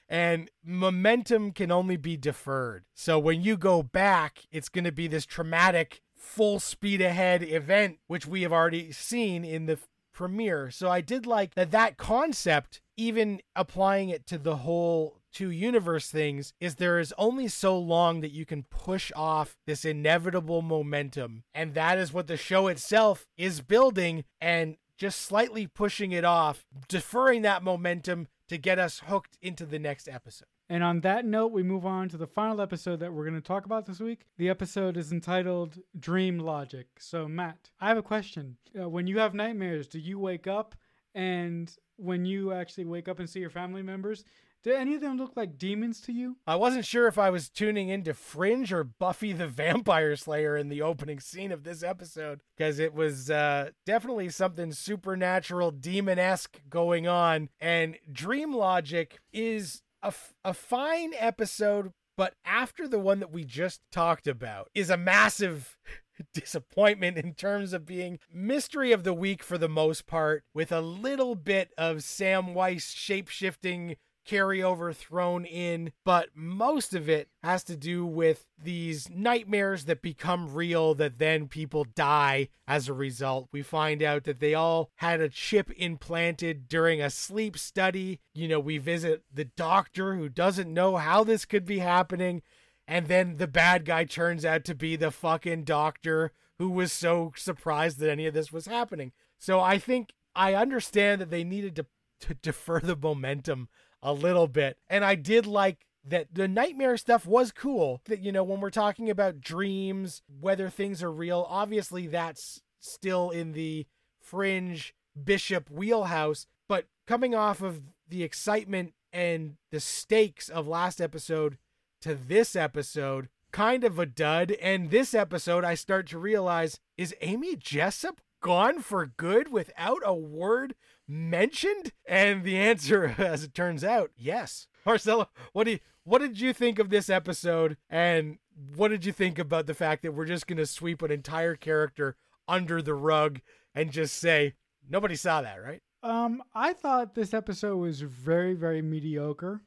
and 0.09 0.49
momentum 0.63 1.51
can 1.51 1.71
only 1.71 1.97
be 1.97 2.17
deferred. 2.17 2.85
So 2.93 3.17
when 3.17 3.41
you 3.41 3.57
go 3.57 3.83
back, 3.83 4.43
it's 4.51 4.69
going 4.69 4.83
to 4.83 4.91
be 4.91 5.07
this 5.07 5.25
traumatic 5.25 6.01
full 6.15 6.59
speed 6.59 7.01
ahead 7.01 7.43
event 7.43 7.97
which 8.07 8.25
we 8.25 8.43
have 8.43 8.53
already 8.53 8.91
seen 8.91 9.43
in 9.43 9.65
the 9.65 9.77
premiere. 10.13 10.71
So 10.71 10.89
I 10.89 11.01
did 11.01 11.25
like 11.25 11.55
that 11.55 11.71
that 11.71 11.97
concept 11.97 12.81
even 12.95 13.41
applying 13.55 14.09
it 14.09 14.25
to 14.27 14.37
the 14.37 14.57
whole 14.57 15.19
two 15.33 15.49
universe 15.49 16.09
things 16.09 16.53
is 16.59 16.75
there 16.75 16.99
is 16.99 17.13
only 17.17 17.47
so 17.47 17.77
long 17.77 18.21
that 18.21 18.31
you 18.31 18.45
can 18.45 18.63
push 18.63 19.11
off 19.15 19.57
this 19.65 19.83
inevitable 19.83 20.61
momentum. 20.61 21.43
And 21.53 21.73
that 21.73 21.97
is 21.97 22.13
what 22.13 22.27
the 22.27 22.37
show 22.37 22.67
itself 22.67 23.25
is 23.35 23.61
building 23.61 24.23
and 24.39 24.77
just 24.95 25.21
slightly 25.21 25.65
pushing 25.65 26.11
it 26.11 26.23
off, 26.23 26.65
deferring 26.87 27.41
that 27.41 27.63
momentum 27.63 28.27
to 28.47 28.57
get 28.57 28.79
us 28.79 28.99
hooked 29.07 29.37
into 29.41 29.65
the 29.65 29.79
next 29.79 30.07
episode. 30.07 30.47
And 30.69 30.83
on 30.83 31.01
that 31.01 31.25
note, 31.25 31.51
we 31.51 31.63
move 31.63 31.85
on 31.85 32.09
to 32.09 32.17
the 32.17 32.27
final 32.27 32.61
episode 32.61 32.99
that 32.99 33.13
we're 33.13 33.25
going 33.25 33.39
to 33.39 33.41
talk 33.41 33.65
about 33.65 33.85
this 33.85 33.99
week. 33.99 34.25
The 34.37 34.49
episode 34.49 34.97
is 34.97 35.11
entitled 35.11 35.79
Dream 35.97 36.39
Logic. 36.39 36.87
So, 36.99 37.27
Matt, 37.27 37.69
I 37.79 37.89
have 37.89 37.97
a 37.97 38.03
question. 38.03 38.57
Uh, 38.79 38.89
when 38.89 39.07
you 39.07 39.19
have 39.19 39.33
nightmares, 39.33 39.87
do 39.87 39.99
you 39.99 40.19
wake 40.19 40.47
up 40.47 40.75
and 41.13 41.71
when 41.97 42.25
you 42.25 42.53
actually 42.53 42.85
wake 42.85 43.07
up 43.07 43.19
and 43.19 43.29
see 43.29 43.39
your 43.39 43.49
family 43.49 43.83
members, 43.83 44.23
do 44.63 44.71
any 44.73 44.95
of 44.95 45.01
them 45.01 45.17
look 45.17 45.33
like 45.35 45.57
demons 45.57 45.99
to 46.01 46.13
you? 46.13 46.37
I 46.47 46.55
wasn't 46.55 46.85
sure 46.85 47.07
if 47.07 47.17
I 47.17 47.29
was 47.29 47.49
tuning 47.49 47.89
into 47.89 48.13
Fringe 48.13 48.71
or 48.71 48.83
Buffy 48.83 49.33
the 49.33 49.47
Vampire 49.47 50.15
Slayer 50.15 50.55
in 50.55 50.69
the 50.69 50.81
opening 50.81 51.19
scene 51.19 51.51
of 51.51 51.63
this 51.63 51.83
episode 51.83 52.41
because 52.55 52.79
it 52.79 52.93
was 52.93 53.29
uh, 53.29 53.71
definitely 53.85 54.29
something 54.29 54.71
supernatural, 54.71 55.71
demon 55.71 56.17
esque 56.17 56.61
going 56.69 57.07
on. 57.07 57.49
And 57.59 57.97
Dream 58.09 58.53
Logic 58.53 59.19
is 59.33 59.81
a, 60.01 60.07
f- 60.07 60.33
a 60.45 60.53
fine 60.53 61.11
episode, 61.17 61.91
but 62.15 62.33
after 62.45 62.87
the 62.87 62.99
one 62.99 63.19
that 63.19 63.31
we 63.31 63.43
just 63.43 63.81
talked 63.91 64.27
about 64.27 64.69
is 64.73 64.89
a 64.89 64.97
massive 64.97 65.77
disappointment 66.33 67.17
in 67.17 67.33
terms 67.33 67.73
of 67.73 67.85
being 67.85 68.19
mystery 68.31 68.93
of 68.93 69.03
the 69.03 69.13
week 69.13 69.43
for 69.43 69.57
the 69.57 69.67
most 69.67 70.07
part 70.07 70.43
with 70.53 70.71
a 70.71 70.81
little 70.81 71.35
bit 71.35 71.71
of 71.77 72.01
Sam 72.03 72.53
Weiss 72.53 72.91
shape-shifting 72.91 73.97
carryover 74.27 74.95
thrown 74.95 75.45
in, 75.45 75.91
but 76.03 76.29
most 76.35 76.93
of 76.93 77.09
it 77.09 77.29
has 77.43 77.63
to 77.65 77.75
do 77.75 78.05
with 78.05 78.45
these 78.61 79.09
nightmares 79.09 79.85
that 79.85 80.01
become 80.01 80.53
real 80.53 80.93
that 80.95 81.19
then 81.19 81.47
people 81.47 81.85
die 81.95 82.49
as 82.67 82.87
a 82.87 82.93
result. 82.93 83.49
We 83.51 83.61
find 83.61 84.01
out 84.01 84.23
that 84.23 84.39
they 84.39 84.53
all 84.53 84.89
had 84.97 85.21
a 85.21 85.29
chip 85.29 85.71
implanted 85.71 86.67
during 86.67 87.01
a 87.01 87.09
sleep 87.09 87.57
study. 87.57 88.19
You 88.33 88.47
know, 88.47 88.59
we 88.59 88.77
visit 88.77 89.23
the 89.33 89.45
doctor 89.45 90.15
who 90.15 90.29
doesn't 90.29 90.73
know 90.73 90.97
how 90.97 91.23
this 91.23 91.45
could 91.45 91.65
be 91.65 91.79
happening. 91.79 92.41
And 92.87 93.07
then 93.07 93.37
the 93.37 93.47
bad 93.47 93.85
guy 93.85 94.05
turns 94.05 94.43
out 94.45 94.65
to 94.65 94.75
be 94.75 94.95
the 94.95 95.11
fucking 95.11 95.63
doctor 95.63 96.31
who 96.59 96.69
was 96.69 96.91
so 96.91 97.31
surprised 97.35 97.99
that 97.99 98.09
any 98.09 98.27
of 98.27 98.33
this 98.33 98.51
was 98.51 98.65
happening. 98.65 99.11
So 99.39 99.59
I 99.59 99.77
think 99.77 100.13
I 100.35 100.53
understand 100.55 101.21
that 101.21 101.29
they 101.29 101.43
needed 101.43 101.75
to, 101.77 101.85
to 102.21 102.33
defer 102.35 102.79
the 102.79 102.95
momentum 102.95 103.69
a 104.03 104.13
little 104.13 104.47
bit. 104.47 104.77
And 104.87 105.03
I 105.03 105.15
did 105.15 105.47
like 105.47 105.87
that 106.05 106.27
the 106.33 106.47
nightmare 106.47 106.97
stuff 106.97 107.25
was 107.25 107.51
cool. 107.51 108.01
That, 108.05 108.19
you 108.19 108.31
know, 108.31 108.43
when 108.43 108.59
we're 108.59 108.69
talking 108.69 109.09
about 109.09 109.41
dreams, 109.41 110.21
whether 110.39 110.69
things 110.69 111.01
are 111.01 111.11
real, 111.11 111.47
obviously 111.49 112.07
that's 112.07 112.61
still 112.79 113.29
in 113.29 113.53
the 113.53 113.87
fringe 114.21 114.93
bishop 115.21 115.71
wheelhouse. 115.71 116.45
But 116.67 116.87
coming 117.07 117.33
off 117.33 117.61
of 117.61 117.81
the 118.07 118.23
excitement 118.23 118.93
and 119.13 119.55
the 119.71 119.79
stakes 119.79 120.49
of 120.49 120.67
last 120.67 120.99
episode 120.99 121.57
to 122.01 122.13
this 122.13 122.55
episode, 122.55 123.29
kind 123.51 123.85
of 123.85 123.97
a 123.97 124.05
dud. 124.05 124.51
And 124.61 124.89
this 124.89 125.13
episode, 125.13 125.63
I 125.63 125.75
start 125.75 126.07
to 126.07 126.19
realize 126.19 126.79
is 126.97 127.15
Amy 127.21 127.55
Jessup 127.55 128.19
gone 128.41 128.81
for 128.81 129.05
good 129.05 129.51
without 129.51 130.01
a 130.03 130.13
word 130.13 130.75
mentioned? 131.07 131.91
And 132.07 132.43
the 132.43 132.57
answer, 132.57 133.15
as 133.17 133.43
it 133.43 133.53
turns 133.53 133.83
out, 133.83 134.11
yes. 134.15 134.67
Marcelo, 134.85 135.29
what 135.53 135.65
do 135.65 135.71
you, 135.71 135.79
what 136.03 136.19
did 136.19 136.39
you 136.39 136.53
think 136.53 136.79
of 136.79 136.89
this 136.89 137.09
episode? 137.09 137.77
And 137.89 138.37
what 138.75 138.89
did 138.89 139.05
you 139.05 139.11
think 139.11 139.39
about 139.39 139.67
the 139.67 139.73
fact 139.73 140.03
that 140.03 140.13
we're 140.13 140.25
just 140.25 140.47
going 140.47 140.57
to 140.57 140.65
sweep 140.65 141.01
an 141.01 141.11
entire 141.11 141.55
character 141.55 142.17
under 142.47 142.81
the 142.81 142.93
rug 142.93 143.39
and 143.73 143.91
just 143.91 144.15
say 144.15 144.55
nobody 144.89 145.15
saw 145.15 145.41
that, 145.41 145.61
right? 145.63 145.81
Um, 146.03 146.43
I 146.53 146.73
thought 146.73 147.15
this 147.15 147.33
episode 147.33 147.77
was 147.77 148.01
very, 148.01 148.53
very 148.53 148.81
mediocre. 148.81 149.61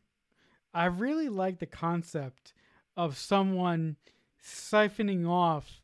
I 0.74 0.84
really 0.86 1.30
like 1.30 1.58
the 1.58 1.66
concept 1.66 2.52
of 2.96 3.16
someone 3.16 3.96
siphoning 4.44 5.26
off 5.26 5.80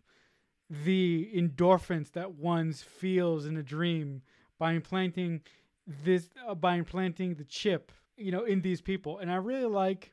the 0.68 1.30
endorphins 1.34 2.12
that 2.12 2.34
one 2.34 2.72
feels 2.72 3.46
in 3.46 3.56
a 3.56 3.62
dream 3.62 4.22
by 4.58 4.72
implanting 4.72 5.40
this 6.04 6.28
uh, 6.46 6.54
by 6.54 6.76
implanting 6.76 7.34
the 7.34 7.44
chip 7.44 7.92
you 8.16 8.32
know 8.32 8.44
in 8.44 8.60
these 8.60 8.80
people. 8.80 9.18
And 9.18 9.30
i 9.30 9.36
really 9.36 9.66
like 9.66 10.12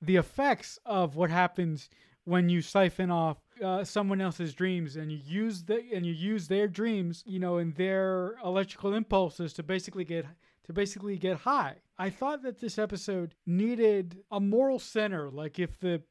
the 0.00 0.16
effects 0.16 0.78
of 0.86 1.16
what 1.16 1.30
happens 1.30 1.88
when 2.24 2.48
you 2.48 2.62
siphon 2.62 3.10
off 3.10 3.38
uh, 3.62 3.84
someone 3.84 4.20
else's 4.20 4.54
dreams 4.54 4.96
and 4.96 5.10
you 5.12 5.18
use 5.24 5.64
the 5.64 5.82
and 5.92 6.06
you 6.06 6.12
use 6.12 6.48
their 6.48 6.68
dreams 6.68 7.22
you 7.26 7.38
know 7.38 7.58
and 7.58 7.74
their 7.74 8.36
electrical 8.44 8.94
impulses 8.94 9.52
to 9.54 9.62
basically 9.62 10.04
get 10.04 10.26
to 10.64 10.72
basically 10.72 11.16
get 11.16 11.38
high. 11.38 11.76
I 11.98 12.10
thought 12.10 12.42
that 12.42 12.60
this 12.60 12.78
episode 12.78 13.34
needed 13.46 14.20
a 14.30 14.40
moral 14.40 14.78
center 14.78 15.30
like 15.30 15.58
if 15.58 15.78
the 15.78 16.02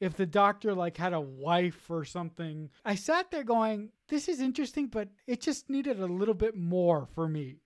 if 0.00 0.16
the 0.16 0.26
doctor 0.26 0.74
like 0.74 0.96
had 0.96 1.12
a 1.12 1.20
wife 1.20 1.90
or 1.90 2.04
something. 2.04 2.70
I 2.84 2.94
sat 2.94 3.30
there 3.30 3.44
going, 3.44 3.90
this 4.08 4.28
is 4.28 4.40
interesting, 4.40 4.88
but 4.88 5.08
it 5.26 5.40
just 5.40 5.70
needed 5.70 6.00
a 6.00 6.06
little 6.06 6.34
bit 6.34 6.56
more 6.56 7.06
for 7.14 7.28
me. 7.28 7.56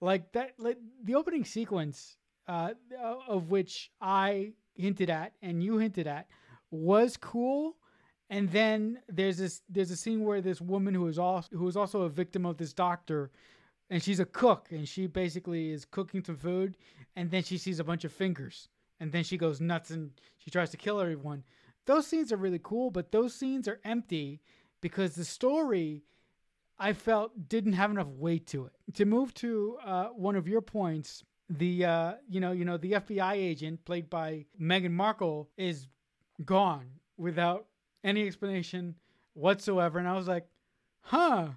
Like 0.00 0.32
that, 0.32 0.52
like 0.58 0.78
the 1.02 1.14
opening 1.14 1.44
sequence, 1.44 2.16
uh, 2.48 2.70
of 3.28 3.50
which 3.50 3.90
I 4.00 4.52
hinted 4.74 5.10
at 5.10 5.32
and 5.42 5.62
you 5.62 5.78
hinted 5.78 6.06
at, 6.06 6.26
was 6.70 7.16
cool. 7.16 7.76
And 8.30 8.50
then 8.50 9.00
there's 9.08 9.36
this 9.36 9.62
there's 9.68 9.90
a 9.90 9.96
scene 9.96 10.24
where 10.24 10.40
this 10.40 10.60
woman 10.60 10.94
who 10.94 11.06
is 11.06 11.18
also 11.18 11.48
who 11.56 11.68
is 11.68 11.76
also 11.76 12.02
a 12.02 12.08
victim 12.08 12.46
of 12.46 12.56
this 12.56 12.72
doctor, 12.72 13.30
and 13.90 14.02
she's 14.02 14.18
a 14.18 14.24
cook 14.24 14.68
and 14.70 14.88
she 14.88 15.06
basically 15.06 15.70
is 15.70 15.84
cooking 15.84 16.24
some 16.24 16.36
food, 16.36 16.76
and 17.16 17.30
then 17.30 17.42
she 17.42 17.58
sees 17.58 17.80
a 17.80 17.84
bunch 17.84 18.04
of 18.04 18.12
fingers, 18.12 18.68
and 18.98 19.12
then 19.12 19.24
she 19.24 19.36
goes 19.36 19.60
nuts 19.60 19.90
and 19.90 20.10
she 20.38 20.50
tries 20.50 20.70
to 20.70 20.78
kill 20.78 21.00
everyone 21.00 21.44
those 21.86 22.06
scenes 22.06 22.32
are 22.32 22.36
really 22.36 22.60
cool, 22.62 22.90
but 22.90 23.12
those 23.12 23.34
scenes 23.34 23.68
are 23.68 23.80
empty 23.84 24.40
because 24.80 25.14
the 25.14 25.24
story 25.24 26.04
I 26.78 26.92
felt 26.92 27.48
didn't 27.48 27.74
have 27.74 27.90
enough 27.90 28.08
weight 28.08 28.46
to 28.48 28.66
it. 28.66 28.72
To 28.94 29.04
move 29.04 29.32
to 29.34 29.78
uh, 29.84 30.06
one 30.08 30.36
of 30.36 30.48
your 30.48 30.60
points, 30.60 31.22
the 31.48 31.84
uh, 31.84 32.14
you 32.28 32.40
know 32.40 32.52
you 32.52 32.64
know 32.64 32.76
the 32.76 32.92
FBI 32.92 33.34
agent 33.34 33.84
played 33.84 34.10
by 34.10 34.46
Meghan 34.60 34.92
Markle 34.92 35.50
is 35.56 35.86
gone 36.44 36.86
without 37.16 37.66
any 38.02 38.26
explanation 38.26 38.94
whatsoever, 39.34 39.98
and 39.98 40.08
I 40.08 40.16
was 40.16 40.28
like, 40.28 40.46
huh. 41.00 41.48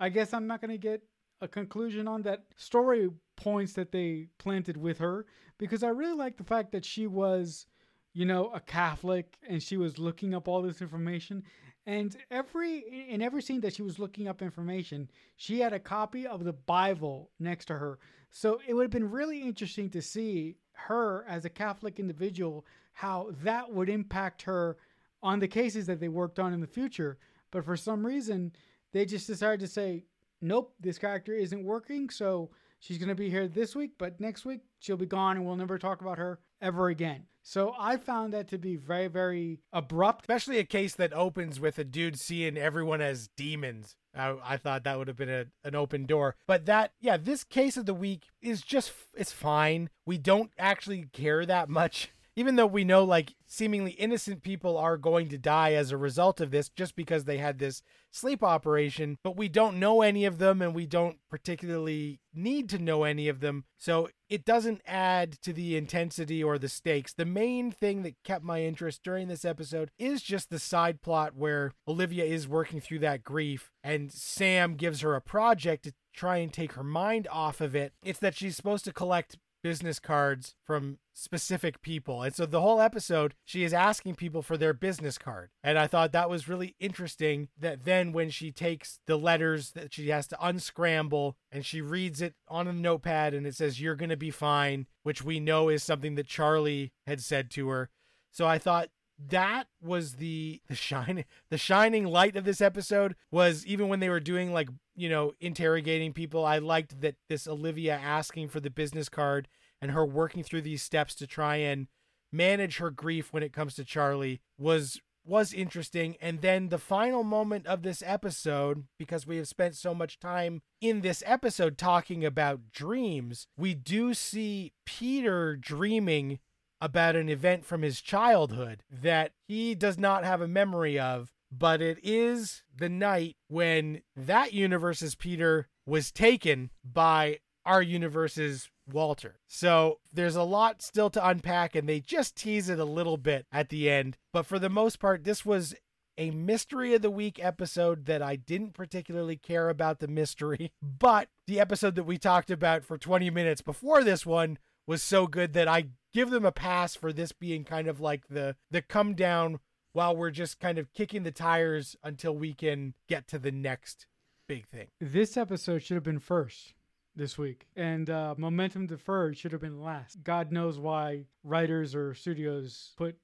I 0.00 0.08
guess 0.08 0.34
I'm 0.34 0.48
not 0.48 0.60
gonna 0.60 0.78
get 0.78 1.02
a 1.40 1.46
conclusion 1.46 2.08
on 2.08 2.22
that 2.22 2.44
story 2.56 3.08
points 3.36 3.74
that 3.74 3.92
they 3.92 4.26
planted 4.38 4.76
with 4.76 4.98
her 4.98 5.26
because 5.58 5.82
I 5.84 5.88
really 5.88 6.16
like 6.16 6.36
the 6.36 6.44
fact 6.44 6.72
that 6.72 6.84
she 6.84 7.06
was 7.06 7.66
you 8.12 8.26
know, 8.26 8.50
a 8.52 8.60
Catholic, 8.60 9.36
and 9.48 9.62
she 9.62 9.76
was 9.76 9.98
looking 9.98 10.34
up 10.34 10.48
all 10.48 10.62
this 10.62 10.82
information. 10.82 11.42
And 11.86 12.16
every 12.30 13.08
in 13.08 13.22
every 13.22 13.42
scene 13.42 13.60
that 13.62 13.74
she 13.74 13.82
was 13.82 13.98
looking 13.98 14.28
up 14.28 14.40
information, 14.40 15.10
she 15.36 15.60
had 15.60 15.72
a 15.72 15.80
copy 15.80 16.26
of 16.26 16.44
the 16.44 16.52
Bible 16.52 17.30
next 17.40 17.66
to 17.66 17.74
her. 17.74 17.98
So 18.30 18.60
it 18.66 18.74
would 18.74 18.84
have 18.84 18.90
been 18.90 19.10
really 19.10 19.42
interesting 19.42 19.90
to 19.90 20.02
see 20.02 20.56
her 20.72 21.24
as 21.28 21.44
a 21.44 21.50
Catholic 21.50 21.98
individual, 21.98 22.64
how 22.92 23.30
that 23.42 23.72
would 23.72 23.88
impact 23.88 24.42
her 24.42 24.76
on 25.22 25.38
the 25.38 25.48
cases 25.48 25.86
that 25.86 26.00
they 26.00 26.08
worked 26.08 26.38
on 26.38 26.52
in 26.52 26.60
the 26.60 26.66
future. 26.66 27.18
But 27.50 27.64
for 27.64 27.76
some 27.76 28.06
reason, 28.06 28.52
they 28.92 29.04
just 29.04 29.26
decided 29.26 29.60
to 29.60 29.66
say, 29.66 30.04
nope, 30.40 30.74
this 30.80 30.98
character 30.98 31.34
isn't 31.34 31.64
working. 31.64 32.10
So 32.10 32.50
she's 32.78 32.98
going 32.98 33.08
to 33.08 33.14
be 33.14 33.28
here 33.28 33.48
this 33.48 33.76
week, 33.76 33.92
but 33.98 34.20
next 34.20 34.44
week 34.44 34.60
she'll 34.80 34.96
be 34.96 35.06
gone 35.06 35.36
and 35.36 35.44
we'll 35.44 35.56
never 35.56 35.78
talk 35.78 36.00
about 36.00 36.18
her 36.18 36.40
ever 36.62 36.88
again. 36.88 37.24
So 37.42 37.74
I 37.76 37.96
found 37.96 38.32
that 38.32 38.48
to 38.48 38.58
be 38.58 38.76
very, 38.76 39.08
very 39.08 39.58
abrupt. 39.72 40.22
Especially 40.22 40.58
a 40.58 40.64
case 40.64 40.94
that 40.94 41.12
opens 41.12 41.58
with 41.58 41.76
a 41.78 41.84
dude 41.84 42.18
seeing 42.18 42.56
everyone 42.56 43.00
as 43.00 43.28
demons. 43.36 43.96
I, 44.14 44.36
I 44.44 44.56
thought 44.56 44.84
that 44.84 44.96
would 44.96 45.08
have 45.08 45.16
been 45.16 45.28
a, 45.28 45.46
an 45.64 45.74
open 45.74 46.06
door. 46.06 46.36
But 46.46 46.66
that, 46.66 46.92
yeah, 47.00 47.16
this 47.16 47.42
case 47.42 47.76
of 47.76 47.86
the 47.86 47.94
week 47.94 48.26
is 48.40 48.62
just, 48.62 48.92
it's 49.14 49.32
fine. 49.32 49.90
We 50.06 50.18
don't 50.18 50.52
actually 50.56 51.06
care 51.12 51.44
that 51.44 51.68
much 51.68 52.10
even 52.36 52.56
though 52.56 52.66
we 52.66 52.84
know 52.84 53.04
like 53.04 53.34
seemingly 53.46 53.92
innocent 53.92 54.42
people 54.42 54.78
are 54.78 54.96
going 54.96 55.28
to 55.28 55.38
die 55.38 55.72
as 55.72 55.90
a 55.90 55.96
result 55.96 56.40
of 56.40 56.50
this 56.50 56.68
just 56.68 56.96
because 56.96 57.24
they 57.24 57.38
had 57.38 57.58
this 57.58 57.82
sleep 58.10 58.42
operation, 58.42 59.18
but 59.22 59.36
we 59.36 59.48
don't 59.48 59.78
know 59.78 60.02
any 60.02 60.24
of 60.24 60.38
them 60.38 60.62
and 60.62 60.74
we 60.74 60.86
don't 60.86 61.18
particularly 61.30 62.20
need 62.34 62.68
to 62.70 62.78
know 62.78 63.04
any 63.04 63.28
of 63.28 63.40
them. 63.40 63.64
So 63.78 64.08
it 64.28 64.44
doesn't 64.44 64.80
add 64.86 65.32
to 65.42 65.52
the 65.52 65.76
intensity 65.76 66.42
or 66.42 66.58
the 66.58 66.68
stakes. 66.68 67.12
The 67.12 67.24
main 67.24 67.70
thing 67.70 68.02
that 68.02 68.22
kept 68.24 68.44
my 68.44 68.62
interest 68.62 69.02
during 69.02 69.28
this 69.28 69.44
episode 69.44 69.90
is 69.98 70.22
just 70.22 70.50
the 70.50 70.58
side 70.58 71.02
plot 71.02 71.36
where 71.36 71.72
Olivia 71.86 72.24
is 72.24 72.48
working 72.48 72.80
through 72.80 73.00
that 73.00 73.24
grief 73.24 73.70
and 73.82 74.10
Sam 74.10 74.76
gives 74.76 75.00
her 75.00 75.14
a 75.14 75.20
project 75.20 75.84
to 75.84 75.94
try 76.14 76.36
and 76.38 76.52
take 76.52 76.72
her 76.72 76.84
mind 76.84 77.26
off 77.30 77.60
of 77.60 77.74
it. 77.74 77.92
It's 78.02 78.18
that 78.20 78.34
she's 78.34 78.56
supposed 78.56 78.84
to 78.84 78.92
collect 78.92 79.38
business 79.62 79.98
cards 79.98 80.54
from 80.64 80.98
specific 81.14 81.82
people. 81.82 82.22
And 82.22 82.34
so 82.34 82.46
the 82.46 82.60
whole 82.60 82.80
episode, 82.80 83.34
she 83.44 83.64
is 83.64 83.72
asking 83.72 84.16
people 84.16 84.42
for 84.42 84.56
their 84.56 84.72
business 84.72 85.18
card. 85.18 85.50
And 85.62 85.78
I 85.78 85.86
thought 85.86 86.12
that 86.12 86.30
was 86.30 86.48
really 86.48 86.74
interesting 86.80 87.48
that 87.58 87.84
then 87.84 88.12
when 88.12 88.30
she 88.30 88.50
takes 88.50 89.00
the 89.06 89.16
letters 89.16 89.72
that 89.72 89.94
she 89.94 90.08
has 90.08 90.26
to 90.28 90.46
unscramble 90.46 91.36
and 91.50 91.64
she 91.64 91.80
reads 91.80 92.20
it 92.20 92.34
on 92.48 92.66
a 92.66 92.72
notepad 92.72 93.34
and 93.34 93.46
it 93.46 93.54
says, 93.54 93.80
You're 93.80 93.96
going 93.96 94.10
to 94.10 94.16
be 94.16 94.30
fine, 94.30 94.86
which 95.02 95.22
we 95.22 95.40
know 95.40 95.68
is 95.68 95.82
something 95.82 96.14
that 96.16 96.26
Charlie 96.26 96.92
had 97.06 97.20
said 97.20 97.50
to 97.52 97.68
her. 97.68 97.90
So 98.30 98.46
I 98.46 98.58
thought 98.58 98.88
that 99.18 99.66
was 99.80 100.14
the 100.14 100.60
the 100.68 100.74
shine 100.74 101.24
the 101.50 101.58
shining 101.58 102.04
light 102.04 102.36
of 102.36 102.44
this 102.44 102.60
episode 102.60 103.14
was 103.30 103.64
even 103.66 103.88
when 103.88 104.00
they 104.00 104.08
were 104.08 104.20
doing 104.20 104.52
like 104.52 104.68
you 104.96 105.08
know 105.08 105.32
interrogating 105.40 106.12
people 106.12 106.44
i 106.44 106.58
liked 106.58 107.00
that 107.00 107.16
this 107.28 107.46
olivia 107.46 107.94
asking 107.94 108.48
for 108.48 108.60
the 108.60 108.70
business 108.70 109.08
card 109.08 109.48
and 109.80 109.90
her 109.90 110.04
working 110.04 110.42
through 110.42 110.62
these 110.62 110.82
steps 110.82 111.14
to 111.14 111.26
try 111.26 111.56
and 111.56 111.86
manage 112.32 112.78
her 112.78 112.90
grief 112.90 113.32
when 113.32 113.42
it 113.42 113.52
comes 113.52 113.74
to 113.74 113.84
charlie 113.84 114.40
was 114.58 115.00
was 115.24 115.52
interesting. 115.52 116.16
And 116.20 116.40
then 116.40 116.68
the 116.68 116.78
final 116.78 117.22
moment 117.22 117.66
of 117.66 117.82
this 117.82 118.02
episode 118.04 118.84
because 118.98 119.26
we 119.26 119.36
have 119.36 119.48
spent 119.48 119.76
so 119.76 119.94
much 119.94 120.18
time 120.18 120.62
in 120.80 121.00
this 121.00 121.22
episode 121.26 121.78
talking 121.78 122.24
about 122.24 122.72
dreams 122.72 123.46
we 123.56 123.74
do 123.74 124.14
see 124.14 124.72
peter 124.84 125.56
dreaming 125.56 126.40
about 126.82 127.14
an 127.14 127.28
event 127.28 127.64
from 127.64 127.82
his 127.82 128.00
childhood 128.00 128.82
that 128.90 129.30
he 129.46 129.72
does 129.72 129.96
not 129.96 130.24
have 130.24 130.40
a 130.40 130.48
memory 130.48 130.98
of, 130.98 131.32
but 131.50 131.80
it 131.80 131.96
is 132.02 132.64
the 132.76 132.88
night 132.88 133.36
when 133.46 134.02
that 134.16 134.52
universe's 134.52 135.14
Peter 135.14 135.68
was 135.86 136.10
taken 136.10 136.70
by 136.84 137.38
our 137.64 137.80
universe's 137.80 138.68
Walter. 138.90 139.38
So 139.46 140.00
there's 140.12 140.34
a 140.34 140.42
lot 140.42 140.82
still 140.82 141.08
to 141.10 141.24
unpack, 141.24 141.76
and 141.76 141.88
they 141.88 142.00
just 142.00 142.34
tease 142.34 142.68
it 142.68 142.80
a 142.80 142.84
little 142.84 143.16
bit 143.16 143.46
at 143.52 143.68
the 143.68 143.88
end. 143.88 144.18
But 144.32 144.44
for 144.44 144.58
the 144.58 144.68
most 144.68 144.98
part, 144.98 145.22
this 145.22 145.46
was 145.46 145.76
a 146.18 146.32
mystery 146.32 146.94
of 146.94 147.02
the 147.02 147.10
week 147.10 147.38
episode 147.42 148.06
that 148.06 148.22
I 148.22 148.34
didn't 148.34 148.74
particularly 148.74 149.36
care 149.36 149.68
about 149.68 150.00
the 150.00 150.08
mystery, 150.08 150.72
but 150.82 151.28
the 151.46 151.60
episode 151.60 151.94
that 151.94 152.04
we 152.04 152.18
talked 152.18 152.50
about 152.50 152.84
for 152.84 152.98
20 152.98 153.30
minutes 153.30 153.62
before 153.62 154.02
this 154.02 154.26
one 154.26 154.58
was 154.84 155.00
so 155.00 155.28
good 155.28 155.52
that 155.52 155.68
I 155.68 155.86
give 156.12 156.30
them 156.30 156.44
a 156.44 156.52
pass 156.52 156.94
for 156.94 157.12
this 157.12 157.32
being 157.32 157.64
kind 157.64 157.88
of 157.88 158.00
like 158.00 158.28
the 158.28 158.56
the 158.70 158.82
come 158.82 159.14
down 159.14 159.58
while 159.92 160.16
we're 160.16 160.30
just 160.30 160.58
kind 160.60 160.78
of 160.78 160.92
kicking 160.92 161.22
the 161.22 161.30
tires 161.30 161.96
until 162.02 162.34
we 162.34 162.54
can 162.54 162.94
get 163.08 163.28
to 163.28 163.38
the 163.38 163.52
next 163.52 164.06
big 164.48 164.66
thing. 164.66 164.88
This 165.00 165.36
episode 165.36 165.82
should 165.82 165.96
have 165.96 166.04
been 166.04 166.18
first 166.18 166.74
this 167.14 167.36
week, 167.36 167.66
and 167.76 168.08
uh, 168.08 168.34
momentum 168.38 168.86
deferred 168.86 169.36
should 169.36 169.52
have 169.52 169.60
been 169.60 169.82
last. 169.82 170.22
God 170.22 170.50
knows 170.50 170.78
why 170.78 171.24
writers 171.44 171.94
or 171.94 172.14
studios 172.14 172.92
put 172.96 173.16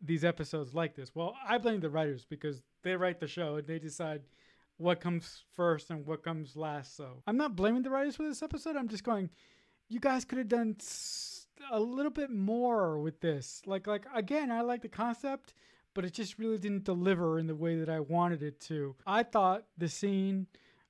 these 0.00 0.24
episodes 0.24 0.74
like 0.74 0.94
this. 0.94 1.14
Well, 1.14 1.34
I 1.46 1.58
blame 1.58 1.80
the 1.80 1.90
writers 1.90 2.24
because 2.24 2.62
they 2.82 2.96
write 2.96 3.20
the 3.20 3.26
show 3.26 3.56
and 3.56 3.66
they 3.66 3.78
decide 3.78 4.22
what 4.76 5.00
comes 5.00 5.42
first 5.54 5.90
and 5.90 6.06
what 6.06 6.22
comes 6.22 6.56
last. 6.56 6.96
So 6.96 7.22
I'm 7.26 7.36
not 7.36 7.56
blaming 7.56 7.82
the 7.82 7.90
writers 7.90 8.16
for 8.16 8.22
this 8.22 8.42
episode. 8.42 8.76
I'm 8.76 8.88
just 8.88 9.04
going, 9.04 9.28
you 9.88 10.00
guys 10.00 10.24
could 10.24 10.38
have 10.38 10.48
done 10.48 10.76
a 11.70 11.80
little 11.80 12.10
bit 12.10 12.30
more 12.30 12.98
with 12.98 13.20
this. 13.20 13.62
Like 13.66 13.86
like 13.86 14.04
again, 14.14 14.50
I 14.50 14.62
like 14.62 14.82
the 14.82 14.88
concept, 14.88 15.54
but 15.94 16.04
it 16.04 16.12
just 16.12 16.38
really 16.38 16.58
didn't 16.58 16.84
deliver 16.84 17.38
in 17.38 17.46
the 17.46 17.56
way 17.56 17.78
that 17.78 17.88
I 17.88 18.00
wanted 18.00 18.42
it 18.42 18.60
to. 18.62 18.94
I 19.06 19.22
thought 19.22 19.64
the 19.76 19.88
scene 19.88 20.46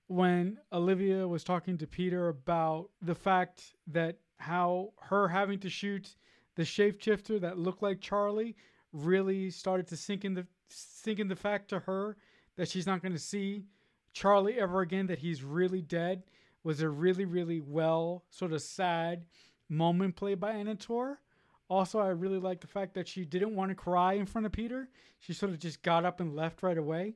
when 0.06 0.58
Olivia 0.72 1.28
was 1.28 1.44
talking 1.44 1.78
to 1.78 1.86
Peter 1.86 2.28
about 2.28 2.90
the 3.02 3.14
fact 3.14 3.74
that 3.88 4.18
how 4.38 4.92
her 5.00 5.28
having 5.28 5.58
to 5.60 5.68
shoot 5.68 6.16
the 6.56 6.62
shapeshifter 6.62 7.40
that 7.40 7.58
looked 7.58 7.82
like 7.82 8.00
Charlie 8.00 8.56
really 8.92 9.50
started 9.50 9.86
to 9.88 9.96
sink 9.96 10.24
in 10.24 10.34
the 10.34 10.46
sink 10.68 11.18
in 11.18 11.28
the 11.28 11.36
fact 11.36 11.68
to 11.68 11.80
her 11.80 12.16
that 12.56 12.68
she's 12.68 12.86
not 12.86 13.02
going 13.02 13.12
to 13.12 13.18
see 13.18 13.64
Charlie 14.12 14.58
ever 14.58 14.80
again 14.80 15.06
that 15.06 15.18
he's 15.18 15.42
really 15.44 15.82
dead 15.82 16.24
was 16.64 16.80
a 16.80 16.88
really 16.88 17.24
really 17.24 17.60
well 17.60 18.24
sort 18.30 18.52
of 18.52 18.62
sad 18.62 19.24
moment 19.68 20.16
played 20.16 20.40
by 20.40 20.52
Anna 20.52 20.74
Torv. 20.74 21.16
Also, 21.68 21.98
I 21.98 22.08
really 22.08 22.38
like 22.38 22.60
the 22.60 22.66
fact 22.66 22.94
that 22.94 23.06
she 23.06 23.24
didn't 23.24 23.54
want 23.54 23.70
to 23.70 23.74
cry 23.74 24.14
in 24.14 24.26
front 24.26 24.46
of 24.46 24.52
Peter. 24.52 24.88
She 25.20 25.32
sort 25.32 25.52
of 25.52 25.58
just 25.58 25.82
got 25.82 26.04
up 26.04 26.20
and 26.20 26.34
left 26.34 26.62
right 26.62 26.78
away. 26.78 27.14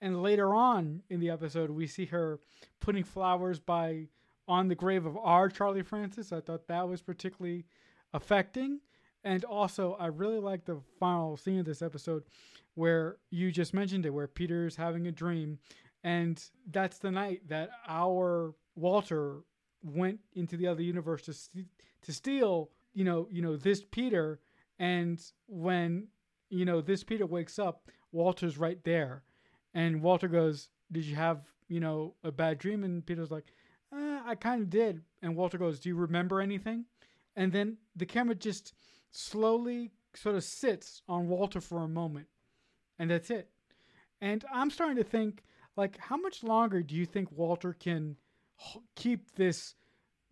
And 0.00 0.22
later 0.22 0.54
on 0.54 1.02
in 1.10 1.20
the 1.20 1.30
episode, 1.30 1.70
we 1.70 1.86
see 1.86 2.06
her 2.06 2.40
putting 2.80 3.04
flowers 3.04 3.60
by 3.60 4.08
on 4.48 4.68
the 4.68 4.74
grave 4.74 5.06
of 5.06 5.16
our 5.18 5.48
Charlie 5.48 5.82
Francis. 5.82 6.32
I 6.32 6.40
thought 6.40 6.66
that 6.68 6.88
was 6.88 7.02
particularly 7.02 7.66
affecting. 8.12 8.80
And 9.24 9.44
also, 9.44 9.96
I 10.00 10.06
really 10.06 10.40
like 10.40 10.64
the 10.64 10.80
final 10.98 11.36
scene 11.36 11.60
of 11.60 11.66
this 11.66 11.82
episode 11.82 12.24
where 12.74 13.18
you 13.30 13.52
just 13.52 13.74
mentioned 13.74 14.06
it, 14.06 14.10
where 14.10 14.26
Peter's 14.26 14.74
having 14.74 15.06
a 15.06 15.12
dream. 15.12 15.58
And 16.02 16.42
that's 16.70 16.98
the 16.98 17.10
night 17.10 17.42
that 17.48 17.70
our 17.86 18.54
Walter 18.74 19.42
went 19.82 20.20
into 20.34 20.56
the 20.56 20.66
other 20.66 20.82
universe 20.82 21.22
to 21.22 21.32
st- 21.32 21.68
to 22.02 22.12
steal, 22.12 22.70
you 22.94 23.04
know, 23.04 23.28
you 23.30 23.42
know 23.42 23.56
this 23.56 23.84
Peter, 23.90 24.40
and 24.78 25.20
when 25.46 26.08
you 26.50 26.64
know 26.64 26.80
this 26.80 27.04
Peter 27.04 27.26
wakes 27.26 27.58
up, 27.58 27.90
Walter's 28.12 28.58
right 28.58 28.82
there, 28.84 29.22
and 29.74 30.02
Walter 30.02 30.28
goes, 30.28 30.70
"Did 30.90 31.04
you 31.04 31.16
have 31.16 31.52
you 31.68 31.80
know 31.80 32.14
a 32.22 32.32
bad 32.32 32.58
dream?" 32.58 32.84
And 32.84 33.04
Peter's 33.04 33.30
like, 33.30 33.52
eh, 33.92 34.20
"I 34.24 34.34
kind 34.34 34.62
of 34.62 34.70
did," 34.70 35.02
and 35.20 35.36
Walter 35.36 35.58
goes, 35.58 35.80
"Do 35.80 35.88
you 35.88 35.96
remember 35.96 36.40
anything?" 36.40 36.86
And 37.36 37.52
then 37.52 37.78
the 37.96 38.06
camera 38.06 38.34
just 38.34 38.74
slowly 39.10 39.92
sort 40.14 40.36
of 40.36 40.44
sits 40.44 41.02
on 41.08 41.28
Walter 41.28 41.60
for 41.60 41.78
a 41.78 41.88
moment, 41.88 42.28
and 42.98 43.10
that's 43.10 43.30
it. 43.30 43.50
And 44.20 44.44
I'm 44.52 44.70
starting 44.70 44.96
to 44.96 45.04
think, 45.04 45.42
like, 45.76 45.98
how 45.98 46.16
much 46.16 46.44
longer 46.44 46.82
do 46.82 46.94
you 46.94 47.06
think 47.06 47.32
Walter 47.32 47.72
can 47.72 48.16
keep 48.96 49.34
this 49.36 49.74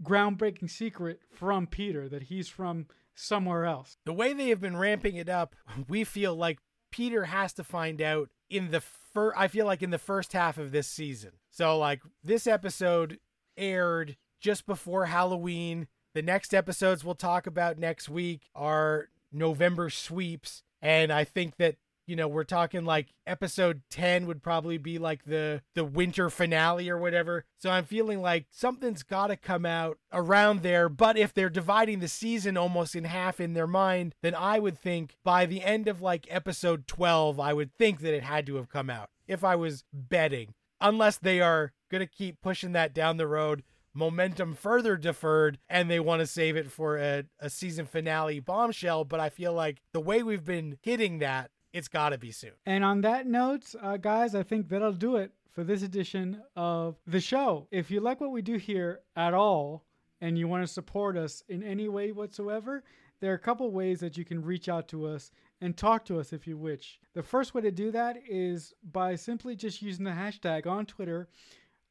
groundbreaking 0.02 0.70
secret 0.70 1.20
from 1.32 1.66
Peter 1.66 2.08
that 2.08 2.24
he's 2.24 2.48
from 2.48 2.86
somewhere 3.14 3.64
else. 3.64 3.96
The 4.04 4.12
way 4.12 4.32
they 4.32 4.48
have 4.48 4.60
been 4.60 4.76
ramping 4.76 5.16
it 5.16 5.28
up, 5.28 5.54
we 5.88 6.04
feel 6.04 6.34
like 6.34 6.58
Peter 6.90 7.24
has 7.24 7.52
to 7.54 7.64
find 7.64 8.00
out 8.00 8.30
in 8.48 8.70
the 8.70 8.80
first 8.80 9.36
I 9.36 9.48
feel 9.48 9.66
like 9.66 9.82
in 9.82 9.90
the 9.90 9.98
first 9.98 10.32
half 10.32 10.58
of 10.58 10.72
this 10.72 10.88
season. 10.88 11.32
So 11.50 11.78
like 11.78 12.00
this 12.22 12.46
episode 12.46 13.18
aired 13.56 14.16
just 14.40 14.66
before 14.66 15.06
Halloween. 15.06 15.88
The 16.14 16.22
next 16.22 16.54
episodes 16.54 17.04
we'll 17.04 17.14
talk 17.14 17.46
about 17.46 17.78
next 17.78 18.08
week 18.08 18.42
are 18.54 19.08
November 19.32 19.90
sweeps 19.90 20.62
and 20.82 21.12
I 21.12 21.24
think 21.24 21.56
that 21.58 21.76
you 22.10 22.16
know 22.16 22.26
we're 22.26 22.42
talking 22.42 22.84
like 22.84 23.14
episode 23.24 23.82
10 23.88 24.26
would 24.26 24.42
probably 24.42 24.78
be 24.78 24.98
like 24.98 25.24
the 25.24 25.62
the 25.76 25.84
winter 25.84 26.28
finale 26.28 26.90
or 26.90 26.98
whatever. 26.98 27.44
So 27.56 27.70
i'm 27.70 27.84
feeling 27.84 28.20
like 28.20 28.46
something's 28.50 29.04
got 29.04 29.28
to 29.28 29.36
come 29.36 29.64
out 29.64 29.98
around 30.12 30.62
there. 30.62 30.88
But 30.88 31.16
if 31.16 31.32
they're 31.32 31.48
dividing 31.48 32.00
the 32.00 32.08
season 32.08 32.56
almost 32.56 32.96
in 32.96 33.04
half 33.04 33.38
in 33.38 33.54
their 33.54 33.68
mind 33.68 34.16
then 34.22 34.34
i 34.34 34.58
would 34.58 34.76
think 34.76 35.14
by 35.22 35.46
the 35.46 35.62
end 35.62 35.86
of 35.86 36.02
like 36.02 36.26
episode 36.28 36.88
12 36.88 37.38
i 37.38 37.52
would 37.52 37.72
think 37.78 38.00
that 38.00 38.14
it 38.14 38.24
had 38.24 38.44
to 38.46 38.56
have 38.56 38.68
come 38.68 38.90
out 38.90 39.10
if 39.28 39.44
i 39.44 39.54
was 39.54 39.84
betting. 39.92 40.54
Unless 40.80 41.18
they 41.18 41.40
are 41.40 41.72
going 41.92 42.00
to 42.00 42.06
keep 42.06 42.40
pushing 42.40 42.72
that 42.72 42.92
down 42.92 43.18
the 43.18 43.28
road 43.28 43.62
momentum 43.94 44.54
further 44.54 44.96
deferred 44.96 45.58
and 45.68 45.90
they 45.90 46.00
want 46.00 46.20
to 46.20 46.26
save 46.26 46.56
it 46.56 46.70
for 46.70 46.96
a, 46.96 47.24
a 47.38 47.50
season 47.50 47.86
finale 47.86 48.40
bombshell. 48.40 49.04
But 49.04 49.20
i 49.20 49.28
feel 49.28 49.52
like 49.52 49.80
the 49.92 50.00
way 50.00 50.24
we've 50.24 50.44
been 50.44 50.76
hitting 50.82 51.20
that 51.20 51.52
it's 51.72 51.88
got 51.88 52.10
to 52.10 52.18
be 52.18 52.32
soon. 52.32 52.52
And 52.66 52.84
on 52.84 53.00
that 53.02 53.26
note, 53.26 53.74
uh, 53.80 53.96
guys, 53.96 54.34
I 54.34 54.42
think 54.42 54.68
that'll 54.68 54.92
do 54.92 55.16
it 55.16 55.32
for 55.50 55.64
this 55.64 55.82
edition 55.82 56.42
of 56.56 56.96
the 57.06 57.20
show. 57.20 57.66
If 57.70 57.90
you 57.90 58.00
like 58.00 58.20
what 58.20 58.32
we 58.32 58.42
do 58.42 58.56
here 58.56 59.00
at 59.16 59.34
all 59.34 59.84
and 60.20 60.38
you 60.38 60.48
want 60.48 60.66
to 60.66 60.72
support 60.72 61.16
us 61.16 61.42
in 61.48 61.62
any 61.62 61.88
way 61.88 62.12
whatsoever, 62.12 62.84
there 63.20 63.32
are 63.32 63.36
a 63.36 63.38
couple 63.38 63.70
ways 63.70 64.00
that 64.00 64.16
you 64.16 64.24
can 64.24 64.42
reach 64.42 64.68
out 64.68 64.88
to 64.88 65.06
us 65.06 65.30
and 65.60 65.76
talk 65.76 66.04
to 66.06 66.18
us 66.18 66.32
if 66.32 66.46
you 66.46 66.56
wish. 66.56 66.98
The 67.14 67.22
first 67.22 67.54
way 67.54 67.60
to 67.62 67.70
do 67.70 67.90
that 67.90 68.16
is 68.28 68.72
by 68.92 69.14
simply 69.14 69.54
just 69.54 69.82
using 69.82 70.04
the 70.04 70.10
hashtag 70.10 70.66
on 70.66 70.86
Twitter, 70.86 71.28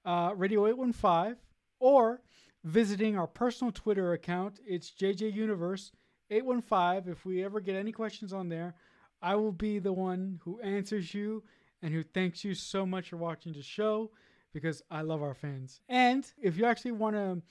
uh, 0.05 0.31
Radio815, 0.31 1.35
or 1.79 2.21
visiting 2.63 3.17
our 3.17 3.27
personal 3.27 3.71
Twitter 3.71 4.13
account. 4.13 4.59
It's 4.65 4.91
JJ 4.91 5.33
Universe 5.33 5.91
815. 6.31 7.11
If 7.11 7.25
we 7.25 7.43
ever 7.43 7.59
get 7.59 7.75
any 7.75 7.91
questions 7.91 8.33
on 8.33 8.49
there, 8.49 8.73
I 9.21 9.35
will 9.35 9.51
be 9.51 9.79
the 9.79 9.93
one 9.93 10.39
who 10.43 10.59
answers 10.61 11.13
you 11.13 11.43
and 11.81 11.93
who 11.93 12.03
thanks 12.03 12.43
you 12.43 12.53
so 12.53 12.85
much 12.85 13.09
for 13.09 13.17
watching 13.17 13.53
the 13.53 13.61
show 13.61 14.11
because 14.53 14.81
I 14.89 15.01
love 15.01 15.21
our 15.21 15.33
fans. 15.33 15.81
And 15.89 16.25
if 16.41 16.57
you 16.57 16.65
actually 16.65 16.93
want 16.93 17.15
to 17.15 17.41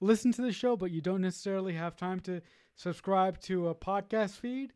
listen 0.00 0.32
to 0.32 0.42
the 0.42 0.52
show, 0.52 0.76
but 0.76 0.90
you 0.90 1.00
don't 1.00 1.22
necessarily 1.22 1.74
have 1.74 1.96
time 1.96 2.20
to 2.20 2.40
subscribe 2.76 3.40
to 3.42 3.68
a 3.68 3.74
podcast 3.74 4.32
feed, 4.32 4.72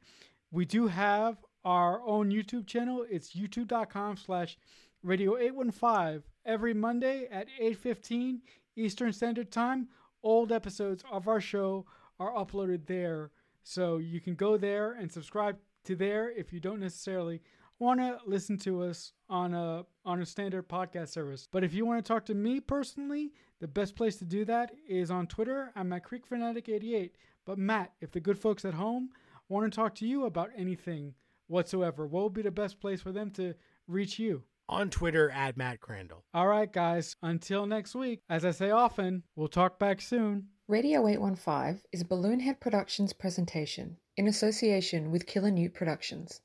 we 0.51 0.65
do 0.65 0.87
have 0.87 1.37
our 1.65 2.01
own 2.07 2.31
YouTube 2.31 2.67
channel. 2.67 3.05
It's 3.11 3.35
youtube.com 3.37 4.17
slash 4.17 4.59
radio 5.03 5.37
815 5.37 6.23
every 6.47 6.75
Monday 6.75 7.29
at 7.31 7.47
8.15 7.61 8.39
Eastern 8.77 9.13
Standard 9.13 9.51
Time. 9.51 9.89
Old 10.23 10.51
episodes 10.51 11.05
of 11.11 11.29
our 11.29 11.41
show 11.41 11.87
are 12.19 12.33
uploaded 12.33 12.87
there. 12.87 13.31
So 13.63 13.99
you 13.99 14.21
can 14.21 14.35
go 14.35 14.57
there 14.57 14.93
and 14.93 15.13
subscribe 15.13 15.59
to 15.85 15.97
there 15.97 16.31
if 16.31 16.53
you 16.53 16.61
don't 16.61 16.81
necessarily 16.81 17.41
want 17.79 18.01
to 18.01 18.19
listen 18.27 18.59
to 18.59 18.83
us 18.83 19.13
on 19.29 19.55
a 19.55 19.85
on 20.05 20.21
a 20.21 20.27
standard 20.27 20.69
podcast 20.69 21.09
service. 21.09 21.49
But 21.51 21.65
if 21.65 21.73
you 21.73 21.87
want 21.87 22.05
to 22.05 22.09
talk 22.09 22.27
to 22.27 22.35
me 22.35 22.61
personally, 22.61 23.33
the 23.61 23.69
best 23.69 23.97
place 23.97 24.17
to 24.17 24.25
do 24.25 24.45
that 24.47 24.73
is 24.89 25.11
on 25.11 25.27
Twitter. 25.27 25.73
I'm 25.77 25.93
at 25.93 26.05
CreekFanatic88. 26.05 27.11
But 27.45 27.59
Matt, 27.59 27.93
if 28.01 28.13
the 28.13 28.21
good 28.21 28.39
folks 28.39 28.65
at 28.65 28.75
home 28.75 29.11
want 29.49 29.71
to 29.71 29.75
talk 29.75 29.95
to 29.97 30.07
you 30.07 30.27
about 30.27 30.51
anything 30.57 31.15
whatsoever, 31.47 32.07
what 32.07 32.25
would 32.25 32.35
be 32.35 32.43
the 32.43 32.51
best 32.51 32.81
place 32.81 33.01
for 33.01 33.13
them 33.13 33.31
to 33.33 33.55
reach 33.87 34.19
you? 34.19 34.43
On 34.69 34.91
Twitter 34.91 35.31
at 35.31 35.57
Matt 35.57 35.81
Crandall. 35.81 36.25
All 36.35 36.47
right, 36.47 36.71
guys. 36.71 37.17
Until 37.23 37.65
next 37.65 37.95
week, 37.95 38.21
as 38.29 38.45
I 38.45 38.51
say 38.51 38.71
often, 38.71 39.23
we'll 39.35 39.49
talk 39.49 39.79
back 39.79 40.03
soon. 40.03 40.49
Radio 40.71 41.09
815 41.09 41.81
is 41.93 42.03
a 42.03 42.05
Balloonhead 42.05 42.61
Productions 42.61 43.15
presentation 43.15 43.97
in 44.19 44.29
association 44.29 45.11
with 45.11 45.25
Killer 45.25 45.51
Newt 45.51 45.73
Productions. 45.73 46.43